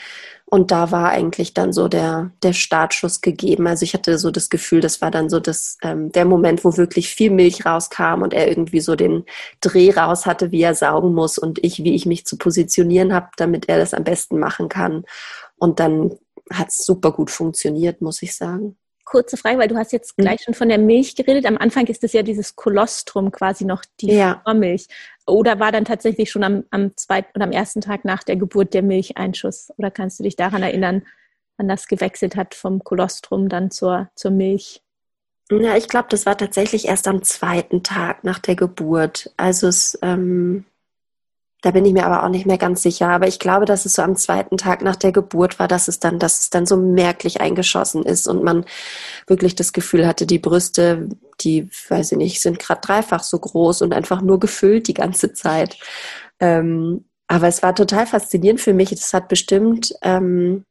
und 0.49 0.71
da 0.71 0.93
war 0.93 1.09
eigentlich 1.11 1.55
dann 1.55 1.73
so 1.73 1.89
der, 1.89 2.31
der 2.43 2.53
Startschuss 2.53 3.21
gegeben. 3.21 3.67
Also 3.67 3.83
ich 3.83 3.95
hatte 3.95 4.17
so 4.17 4.31
das 4.31 4.49
Gefühl, 4.49 4.81
das 4.81 5.03
war 5.03 5.11
dann 5.11 5.29
so 5.29 5.41
das, 5.41 5.77
ähm, 5.83 6.13
der 6.13 6.25
Moment, 6.25 6.65
wo 6.65 6.77
wirklich 6.77 7.09
viel 7.09 7.33
Milch 7.33 7.67
rauskam 7.67 8.23
und 8.23 8.33
er 8.33 8.49
irgendwie 8.49 8.81
so 8.81 8.95
den 8.95 9.25
Dreh 9.61 9.91
raus 9.91 10.25
hatte, 10.25 10.53
wie 10.53 10.63
er 10.63 10.77
saugen 10.77 11.15
muss 11.15 11.37
und 11.37 11.63
ich, 11.65 11.83
wie 11.83 11.97
ich 11.97 12.07
mich 12.07 12.27
zu 12.27 12.39
positionieren 12.39 13.13
habe, 13.13 13.29
damit 13.37 13.69
er 13.69 13.79
das 13.79 13.93
am 13.93 14.05
besten 14.05 14.39
machen 14.39 14.69
kann. 14.69 15.05
Und 15.59 15.81
dann 15.81 16.17
hat 16.53 16.69
es 16.69 16.79
super 16.79 17.11
gut 17.11 17.31
funktioniert, 17.31 18.01
muss 18.01 18.23
ich 18.23 18.37
sagen 18.37 18.77
kurze 19.07 19.39
Frage, 19.39 19.59
weil 19.59 19.69
du 19.69 19.77
hast 19.77 19.93
jetzt 19.93 20.17
gleich 20.19 20.41
mhm. 20.41 20.45
schon 20.45 20.55
von 20.55 20.69
der 20.69 20.79
Milch 20.79 21.17
geredet. 21.17 21.47
Am 21.47 21.57
Anfang 21.57 21.87
ist 21.87 22.05
es 22.05 22.13
ja 22.13 22.23
dieses 22.23 22.57
Kolostrum 22.57 23.33
quasi 23.33 23.65
noch 23.65 23.83
die 24.01 24.13
ja. 24.13 24.43
Vormilch. 24.45 24.89
Oder 25.27 25.59
war 25.59 25.73
dann 25.73 25.87
tatsächlich 25.87 26.31
schon 26.31 26.45
am, 26.45 26.65
am 26.71 26.95
zweiten 26.97 27.31
oder 27.35 27.47
am 27.47 27.53
ersten 27.53 27.81
Tag 27.81 28.05
nach 28.05 28.23
der 28.23 28.37
Geburt 28.37 28.75
der 28.75 28.83
Milcheinschuss? 28.83 29.73
Oder 29.79 29.91
kannst 29.91 30.19
du 30.19 30.25
dich 30.25 30.37
daran 30.37 30.63
erinnern, 30.63 31.07
wann 31.57 31.69
das 31.69 31.87
gewechselt 31.87 32.37
hat 32.37 32.55
vom 32.55 32.85
Kolostrum 32.85 33.49
dann 33.49 33.71
zur, 33.71 34.11
zur 34.15 34.31
Milch? 34.33 34.83
Ja, 35.51 35.77
ich 35.77 35.89
glaube, 35.89 36.09
das 36.11 36.27
war 36.27 36.37
tatsächlich 36.37 36.87
erst 36.87 37.07
am 37.09 37.23
zweiten 37.23 37.83
Tag 37.83 38.25
nach 38.25 38.41
der 38.41 38.57
Geburt. 38.57 39.33
Also 39.37 39.69
es 39.69 39.99
ähm, 40.03 40.65
da 41.67 41.73
bin 41.73 41.85
ich 41.85 41.93
mir 41.93 42.07
aber 42.07 42.23
auch 42.23 42.29
nicht 42.29 42.47
mehr 42.47 42.59
ganz 42.59 42.81
sicher. 42.83 43.09
Aber 43.09 43.27
ich 43.27 43.41
glaube, 43.41 43.65
dass 43.65 43.87
es 43.87 43.95
so 43.95 44.03
am 44.03 44.15
zweiten 44.15 44.57
Tag 44.57 44.83
nach 44.83 44.95
der 44.95 45.11
Geburt 45.11 45.59
war, 45.59 45.67
dass 45.67 45.89
es 45.89 45.99
dann, 45.99 46.21
dass 46.21 46.39
es 46.39 46.49
dann 46.49 46.65
so 46.65 46.77
merklich 46.77 47.41
eingeschossen 47.41 48.05
ist 48.05 48.29
und 48.29 48.45
man 48.45 48.65
wirklich 49.27 49.57
das 49.57 49.73
Gefühl 49.73 50.07
hatte, 50.07 50.27
die 50.27 50.39
Brüste, 50.39 51.09
die, 51.41 51.69
weiß 51.89 52.13
ich 52.13 52.19
nicht, 52.19 52.41
sind 52.41 52.61
gerade 52.61 52.83
dreifach 52.83 53.25
so 53.25 53.41
groß 53.41 53.83
und 53.83 53.95
einfach 53.95 54.23
nur 54.23 54.39
gefüllt 54.39 54.87
die 54.87 54.95
ganze 54.95 55.33
Zeit. 55.33 55.77
Ähm, 56.39 57.05
aber 57.27 57.49
es 57.49 57.65
war 57.65 57.75
total 57.75 58.07
faszinierend 58.07 58.61
für 58.61 58.73
mich. 58.73 58.91
Das 58.91 59.13
hat 59.13 59.27
bestimmt 59.27 59.93
ähm, 60.03 60.65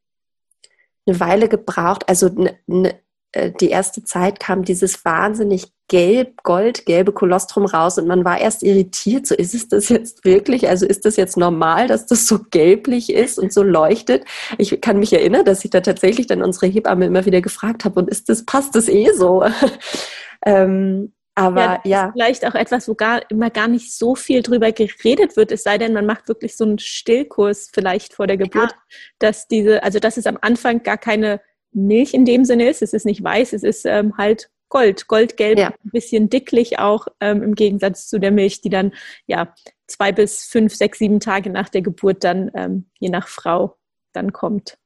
eine 1.05 1.19
Weile 1.19 1.49
gebraucht. 1.49 2.07
Also 2.07 2.29
ne, 2.29 2.57
ne, 2.67 2.97
äh, 3.35 3.51
die 3.51 3.69
erste 3.69 4.03
Zeit 4.03 4.39
kam 4.39 4.63
dieses 4.63 5.03
wahnsinnig 5.03 5.67
gelb, 5.87 6.41
goldgelbe 6.43 7.11
Kolostrum 7.11 7.65
raus 7.65 7.97
und 7.97 8.07
man 8.07 8.25
war 8.25 8.39
erst 8.39 8.63
irritiert, 8.63 9.27
so 9.27 9.35
ist 9.35 9.53
es 9.53 9.67
das 9.67 9.89
jetzt 9.89 10.25
wirklich? 10.25 10.67
Also 10.67 10.85
ist 10.85 11.05
das 11.05 11.15
jetzt 11.15 11.37
normal, 11.37 11.87
dass 11.87 12.07
das 12.07 12.27
so 12.27 12.39
gelblich 12.49 13.11
ist 13.11 13.37
und 13.37 13.53
so 13.53 13.61
leuchtet? 13.61 14.23
Ich 14.57 14.81
kann 14.81 14.99
mich 14.99 15.13
erinnern, 15.13 15.45
dass 15.45 15.63
ich 15.63 15.69
da 15.69 15.81
tatsächlich 15.81 16.27
dann 16.27 16.41
unsere 16.41 16.67
Hebamme 16.67 17.05
immer 17.05 17.25
wieder 17.25 17.41
gefragt 17.41 17.85
habe, 17.85 17.99
und 17.99 18.09
ist 18.09 18.29
das, 18.29 18.45
passt 18.45 18.73
das 18.75 18.87
eh 18.87 19.11
so? 19.11 19.45
ähm, 20.45 21.13
aber 21.35 21.61
ja, 21.61 21.81
ja. 21.83 22.11
vielleicht 22.13 22.47
auch 22.47 22.55
etwas, 22.55 22.87
wo 22.87 22.95
gar 22.95 23.29
immer 23.29 23.49
gar 23.49 23.67
nicht 23.67 23.93
so 23.93 24.15
viel 24.15 24.41
drüber 24.41 24.71
geredet 24.71 25.35
wird, 25.35 25.51
es 25.51 25.63
sei 25.63 25.77
denn, 25.77 25.91
man 25.91 26.05
macht 26.05 26.29
wirklich 26.29 26.55
so 26.55 26.63
einen 26.63 26.79
Stillkurs 26.79 27.69
vielleicht 27.73 28.13
vor 28.13 28.25
der 28.25 28.37
Geburt, 28.37 28.71
ja. 28.71 28.97
dass 29.19 29.47
diese, 29.49 29.83
also 29.83 29.99
dass 29.99 30.15
es 30.15 30.25
am 30.25 30.37
Anfang 30.41 30.81
gar 30.83 30.97
keine 30.97 31.41
Milch 31.75 32.13
in 32.13 32.25
dem 32.25 32.45
Sinne 32.45 32.69
ist. 32.69 32.81
Es 32.81 32.93
ist 32.93 33.05
nicht 33.05 33.23
weiß, 33.23 33.53
es 33.53 33.63
ist 33.63 33.85
ähm, 33.85 34.17
halt 34.17 34.49
Gold, 34.69 35.07
goldgelb, 35.07 35.59
ja. 35.59 35.67
ein 35.67 35.91
bisschen 35.91 36.29
dicklich 36.29 36.79
auch 36.79 37.07
ähm, 37.21 37.43
im 37.43 37.55
Gegensatz 37.55 38.07
zu 38.07 38.19
der 38.19 38.31
Milch, 38.31 38.61
die 38.61 38.69
dann 38.69 38.93
ja 39.27 39.53
zwei 39.85 40.11
bis 40.11 40.43
fünf, 40.43 40.75
sechs, 40.75 40.97
sieben 40.97 41.19
Tage 41.19 41.51
nach 41.51 41.69
der 41.69 41.83
Geburt 41.83 42.23
dann 42.23 42.49
ähm, 42.55 42.89
je 42.99 43.09
nach 43.09 43.27
Frau 43.27 43.77
dann 44.11 44.33
kommt. 44.33 44.77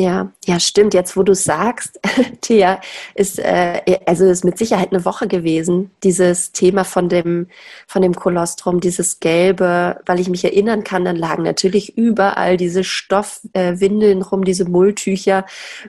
Ja, 0.00 0.32
ja, 0.46 0.60
stimmt. 0.60 0.94
Jetzt, 0.94 1.16
wo 1.16 1.24
du 1.24 1.34
sagst, 1.34 1.98
Thea, 2.40 2.80
ist 3.16 3.40
äh, 3.40 3.82
also 4.06 4.26
ist 4.26 4.44
mit 4.44 4.56
Sicherheit 4.56 4.92
eine 4.92 5.04
Woche 5.04 5.26
gewesen. 5.26 5.90
Dieses 6.04 6.52
Thema 6.52 6.84
von 6.84 7.08
dem 7.08 7.48
von 7.88 8.02
dem 8.02 8.14
Kolostrum, 8.14 8.78
dieses 8.78 9.18
Gelbe, 9.18 10.00
weil 10.06 10.20
ich 10.20 10.28
mich 10.28 10.44
erinnern 10.44 10.84
kann, 10.84 11.04
dann 11.04 11.16
lagen 11.16 11.42
natürlich 11.42 11.98
überall 11.98 12.56
diese 12.56 12.84
Stoffwindeln 12.84 14.20
äh, 14.20 14.24
rum, 14.24 14.44
diese 14.44 14.66
Mulltücher 14.66 15.44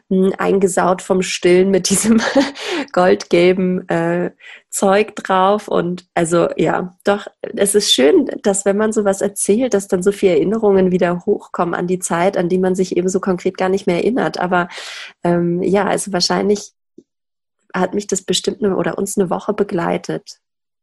mh, 0.09 0.29
hm, 0.29 0.33
eingesaut 0.39 1.03
vom 1.03 1.21
Stillen 1.21 1.69
mit 1.69 1.91
diesem 1.91 2.19
goldgelben 2.93 3.87
äh, 3.89 4.31
Zeug 4.69 5.15
drauf. 5.15 5.67
Und 5.67 6.05
also 6.13 6.49
ja, 6.55 6.95
doch, 7.03 7.27
es 7.41 7.75
ist 7.75 7.91
schön, 7.91 8.29
dass 8.43 8.65
wenn 8.65 8.77
man 8.77 8.91
sowas 8.91 9.21
erzählt, 9.21 9.73
dass 9.73 9.87
dann 9.87 10.03
so 10.03 10.11
viele 10.11 10.33
Erinnerungen 10.33 10.91
wieder 10.91 11.25
hochkommen 11.25 11.73
an 11.73 11.87
die 11.87 11.99
Zeit, 11.99 12.37
an 12.37 12.49
die 12.49 12.59
man 12.59 12.75
sich 12.75 12.95
eben 12.95 13.09
so 13.09 13.19
konkret 13.19 13.57
gar 13.57 13.69
nicht 13.69 13.87
mehr 13.87 13.97
erinnert. 13.97 14.39
Aber 14.39 14.67
ähm, 15.23 15.61
ja, 15.63 15.85
also 15.85 16.13
wahrscheinlich 16.13 16.73
hat 17.73 17.93
mich 17.93 18.07
das 18.07 18.21
bestimmt 18.21 18.63
eine, 18.63 18.75
oder 18.75 18.97
uns 18.97 19.17
eine 19.17 19.29
Woche 19.29 19.53
begleitet. 19.53 20.39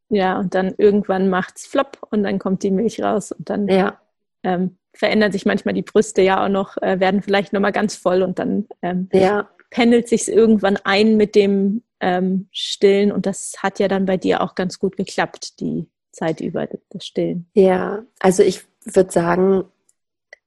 Ja, 0.08 0.38
und 0.38 0.54
dann 0.54 0.74
irgendwann 0.78 1.28
macht's 1.28 1.66
flop 1.66 1.98
und 2.10 2.22
dann 2.22 2.38
kommt 2.38 2.62
die 2.62 2.70
Milch 2.70 3.02
raus 3.02 3.32
und 3.32 3.50
dann 3.50 3.66
ja. 3.68 4.00
ähm, 4.44 4.78
verändern 4.94 5.32
sich 5.32 5.46
manchmal 5.46 5.74
die 5.74 5.82
Brüste 5.82 6.22
ja 6.22 6.44
auch 6.44 6.48
noch, 6.48 6.76
äh, 6.78 7.00
werden 7.00 7.22
vielleicht 7.22 7.52
nochmal 7.52 7.72
ganz 7.72 7.96
voll 7.96 8.22
und 8.22 8.38
dann 8.38 8.66
ähm, 8.82 9.08
ja. 9.12 9.48
pendelt 9.70 10.08
sich 10.08 10.28
irgendwann 10.28 10.78
ein 10.84 11.16
mit 11.16 11.34
dem 11.34 11.82
ähm, 12.00 12.48
Stillen. 12.52 13.12
Und 13.12 13.26
das 13.26 13.54
hat 13.58 13.78
ja 13.78 13.88
dann 13.88 14.06
bei 14.06 14.16
dir 14.16 14.42
auch 14.42 14.54
ganz 14.54 14.78
gut 14.78 14.96
geklappt, 14.96 15.60
die 15.60 15.88
Zeit 16.12 16.40
über 16.40 16.68
das 16.90 17.06
Stillen. 17.06 17.48
Ja, 17.54 18.04
also 18.20 18.42
ich 18.42 18.62
würde 18.84 19.12
sagen, 19.12 19.64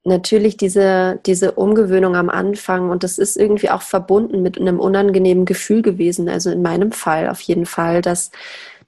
natürlich 0.03 0.57
diese, 0.57 1.19
diese 1.25 1.53
Umgewöhnung 1.53 2.15
am 2.15 2.29
Anfang. 2.29 2.89
Und 2.89 3.03
das 3.03 3.17
ist 3.17 3.37
irgendwie 3.37 3.69
auch 3.69 3.81
verbunden 3.81 4.41
mit 4.41 4.59
einem 4.59 4.79
unangenehmen 4.79 5.45
Gefühl 5.45 5.81
gewesen. 5.81 6.29
Also 6.29 6.49
in 6.49 6.61
meinem 6.61 6.91
Fall 6.91 7.29
auf 7.29 7.41
jeden 7.41 7.65
Fall, 7.65 8.01
dass 8.01 8.31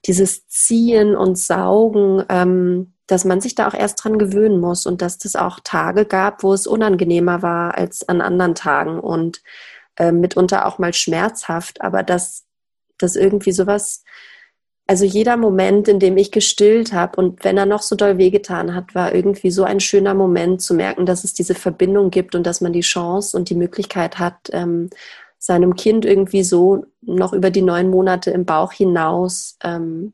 dieses 0.06 0.48
Ziehen 0.48 1.14
und 1.14 1.38
Saugen, 1.38 2.24
ähm, 2.28 2.92
dass 3.06 3.24
man 3.24 3.40
sich 3.40 3.54
da 3.54 3.68
auch 3.68 3.74
erst 3.74 4.02
dran 4.02 4.18
gewöhnen 4.18 4.58
muss. 4.58 4.86
Und 4.86 5.02
dass 5.02 5.18
das 5.18 5.36
auch 5.36 5.60
Tage 5.60 6.04
gab, 6.04 6.42
wo 6.42 6.52
es 6.54 6.66
unangenehmer 6.66 7.42
war 7.42 7.76
als 7.76 8.08
an 8.08 8.20
anderen 8.20 8.54
Tagen. 8.54 8.98
Und 8.98 9.42
äh, 9.96 10.12
mitunter 10.12 10.66
auch 10.66 10.78
mal 10.78 10.92
schmerzhaft, 10.92 11.80
aber 11.82 12.02
dass 12.02 12.44
dass 13.02 13.16
irgendwie 13.16 13.52
sowas, 13.52 14.04
also 14.86 15.04
jeder 15.04 15.36
Moment, 15.36 15.88
in 15.88 15.98
dem 15.98 16.16
ich 16.16 16.32
gestillt 16.32 16.92
habe 16.92 17.16
und 17.16 17.44
wenn 17.44 17.56
er 17.56 17.66
noch 17.66 17.82
so 17.82 17.96
doll 17.96 18.18
wehgetan 18.18 18.74
hat, 18.74 18.94
war 18.94 19.14
irgendwie 19.14 19.50
so 19.50 19.64
ein 19.64 19.80
schöner 19.80 20.14
Moment 20.14 20.60
zu 20.60 20.74
merken, 20.74 21.06
dass 21.06 21.24
es 21.24 21.34
diese 21.34 21.54
Verbindung 21.54 22.10
gibt 22.10 22.34
und 22.34 22.46
dass 22.46 22.60
man 22.60 22.72
die 22.72 22.80
Chance 22.80 23.36
und 23.36 23.48
die 23.50 23.54
Möglichkeit 23.54 24.18
hat, 24.18 24.48
ähm, 24.52 24.90
seinem 25.38 25.74
Kind 25.74 26.04
irgendwie 26.04 26.44
so 26.44 26.86
noch 27.00 27.32
über 27.32 27.50
die 27.50 27.62
neun 27.62 27.90
Monate 27.90 28.30
im 28.30 28.44
Bauch 28.44 28.72
hinaus 28.72 29.56
ähm, 29.64 30.12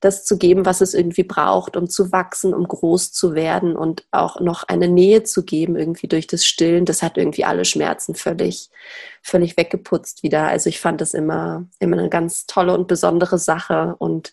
das 0.00 0.24
zu 0.24 0.36
geben, 0.38 0.66
was 0.66 0.80
es 0.80 0.94
irgendwie 0.94 1.24
braucht, 1.24 1.76
um 1.76 1.88
zu 1.88 2.12
wachsen, 2.12 2.52
um 2.52 2.68
groß 2.68 3.12
zu 3.12 3.34
werden 3.34 3.76
und 3.76 4.06
auch 4.10 4.40
noch 4.40 4.64
eine 4.64 4.88
Nähe 4.88 5.22
zu 5.22 5.44
geben, 5.44 5.76
irgendwie 5.76 6.06
durch 6.06 6.26
das 6.26 6.44
Stillen. 6.44 6.84
Das 6.84 7.02
hat 7.02 7.16
irgendwie 7.16 7.44
alle 7.44 7.64
Schmerzen 7.64 8.14
völlig, 8.14 8.70
völlig 9.22 9.56
weggeputzt 9.56 10.22
wieder. 10.22 10.48
Also 10.48 10.68
ich 10.68 10.80
fand 10.80 11.00
das 11.00 11.14
immer, 11.14 11.66
immer 11.78 11.98
eine 11.98 12.10
ganz 12.10 12.46
tolle 12.46 12.76
und 12.76 12.88
besondere 12.88 13.38
Sache 13.38 13.94
und 13.98 14.32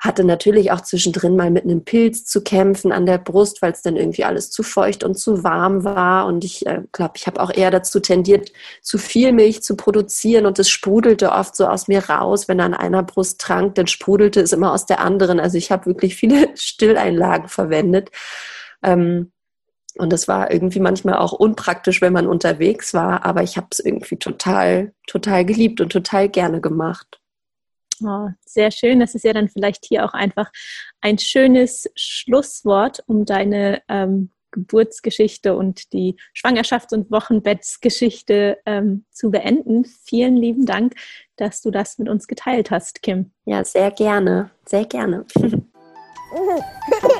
hatte 0.00 0.24
natürlich 0.24 0.72
auch 0.72 0.80
zwischendrin 0.80 1.36
mal 1.36 1.50
mit 1.50 1.64
einem 1.64 1.84
Pilz 1.84 2.24
zu 2.24 2.42
kämpfen 2.42 2.90
an 2.90 3.04
der 3.04 3.18
Brust, 3.18 3.60
weil 3.60 3.72
es 3.72 3.82
dann 3.82 3.96
irgendwie 3.96 4.24
alles 4.24 4.50
zu 4.50 4.62
feucht 4.62 5.04
und 5.04 5.18
zu 5.18 5.44
warm 5.44 5.84
war. 5.84 6.26
Und 6.26 6.42
ich 6.42 6.66
äh, 6.66 6.82
glaube, 6.92 7.12
ich 7.16 7.26
habe 7.26 7.38
auch 7.38 7.52
eher 7.52 7.70
dazu 7.70 8.00
tendiert, 8.00 8.50
zu 8.80 8.96
viel 8.96 9.32
Milch 9.32 9.62
zu 9.62 9.76
produzieren. 9.76 10.46
Und 10.46 10.58
es 10.58 10.70
sprudelte 10.70 11.32
oft 11.32 11.54
so 11.54 11.66
aus 11.66 11.86
mir 11.86 12.08
raus. 12.08 12.48
Wenn 12.48 12.60
er 12.60 12.64
an 12.64 12.74
einer 12.74 13.02
Brust 13.02 13.42
trank, 13.42 13.74
dann 13.74 13.88
sprudelte 13.88 14.40
es 14.40 14.54
immer 14.54 14.72
aus 14.72 14.86
der 14.86 15.00
anderen. 15.00 15.38
Also 15.38 15.58
ich 15.58 15.70
habe 15.70 15.84
wirklich 15.84 16.16
viele 16.16 16.48
Stilleinlagen 16.56 17.48
verwendet. 17.48 18.10
Ähm, 18.82 19.32
und 19.98 20.14
das 20.14 20.28
war 20.28 20.50
irgendwie 20.50 20.80
manchmal 20.80 21.16
auch 21.16 21.32
unpraktisch, 21.32 22.00
wenn 22.00 22.14
man 22.14 22.26
unterwegs 22.26 22.94
war. 22.94 23.26
Aber 23.26 23.42
ich 23.42 23.58
habe 23.58 23.66
es 23.70 23.80
irgendwie 23.80 24.16
total, 24.16 24.94
total 25.06 25.44
geliebt 25.44 25.82
und 25.82 25.92
total 25.92 26.30
gerne 26.30 26.62
gemacht. 26.62 27.19
Oh, 28.02 28.28
sehr 28.46 28.70
schön. 28.70 29.00
Das 29.00 29.14
ist 29.14 29.24
ja 29.24 29.32
dann 29.32 29.48
vielleicht 29.48 29.84
hier 29.84 30.04
auch 30.04 30.14
einfach 30.14 30.50
ein 31.00 31.18
schönes 31.18 31.90
Schlusswort, 31.94 33.02
um 33.06 33.24
deine 33.24 33.82
ähm, 33.88 34.30
Geburtsgeschichte 34.50 35.56
und 35.56 35.92
die 35.92 36.16
Schwangerschafts- 36.34 36.94
und 36.94 37.10
Wochenbettsgeschichte 37.10 38.58
ähm, 38.66 39.04
zu 39.10 39.30
beenden. 39.30 39.84
Vielen 39.84 40.36
lieben 40.36 40.66
Dank, 40.66 40.94
dass 41.36 41.60
du 41.62 41.70
das 41.70 41.98
mit 41.98 42.08
uns 42.08 42.26
geteilt 42.26 42.70
hast, 42.70 43.02
Kim. 43.02 43.32
Ja, 43.44 43.64
sehr 43.64 43.90
gerne, 43.90 44.50
sehr 44.66 44.84
gerne. 44.84 45.26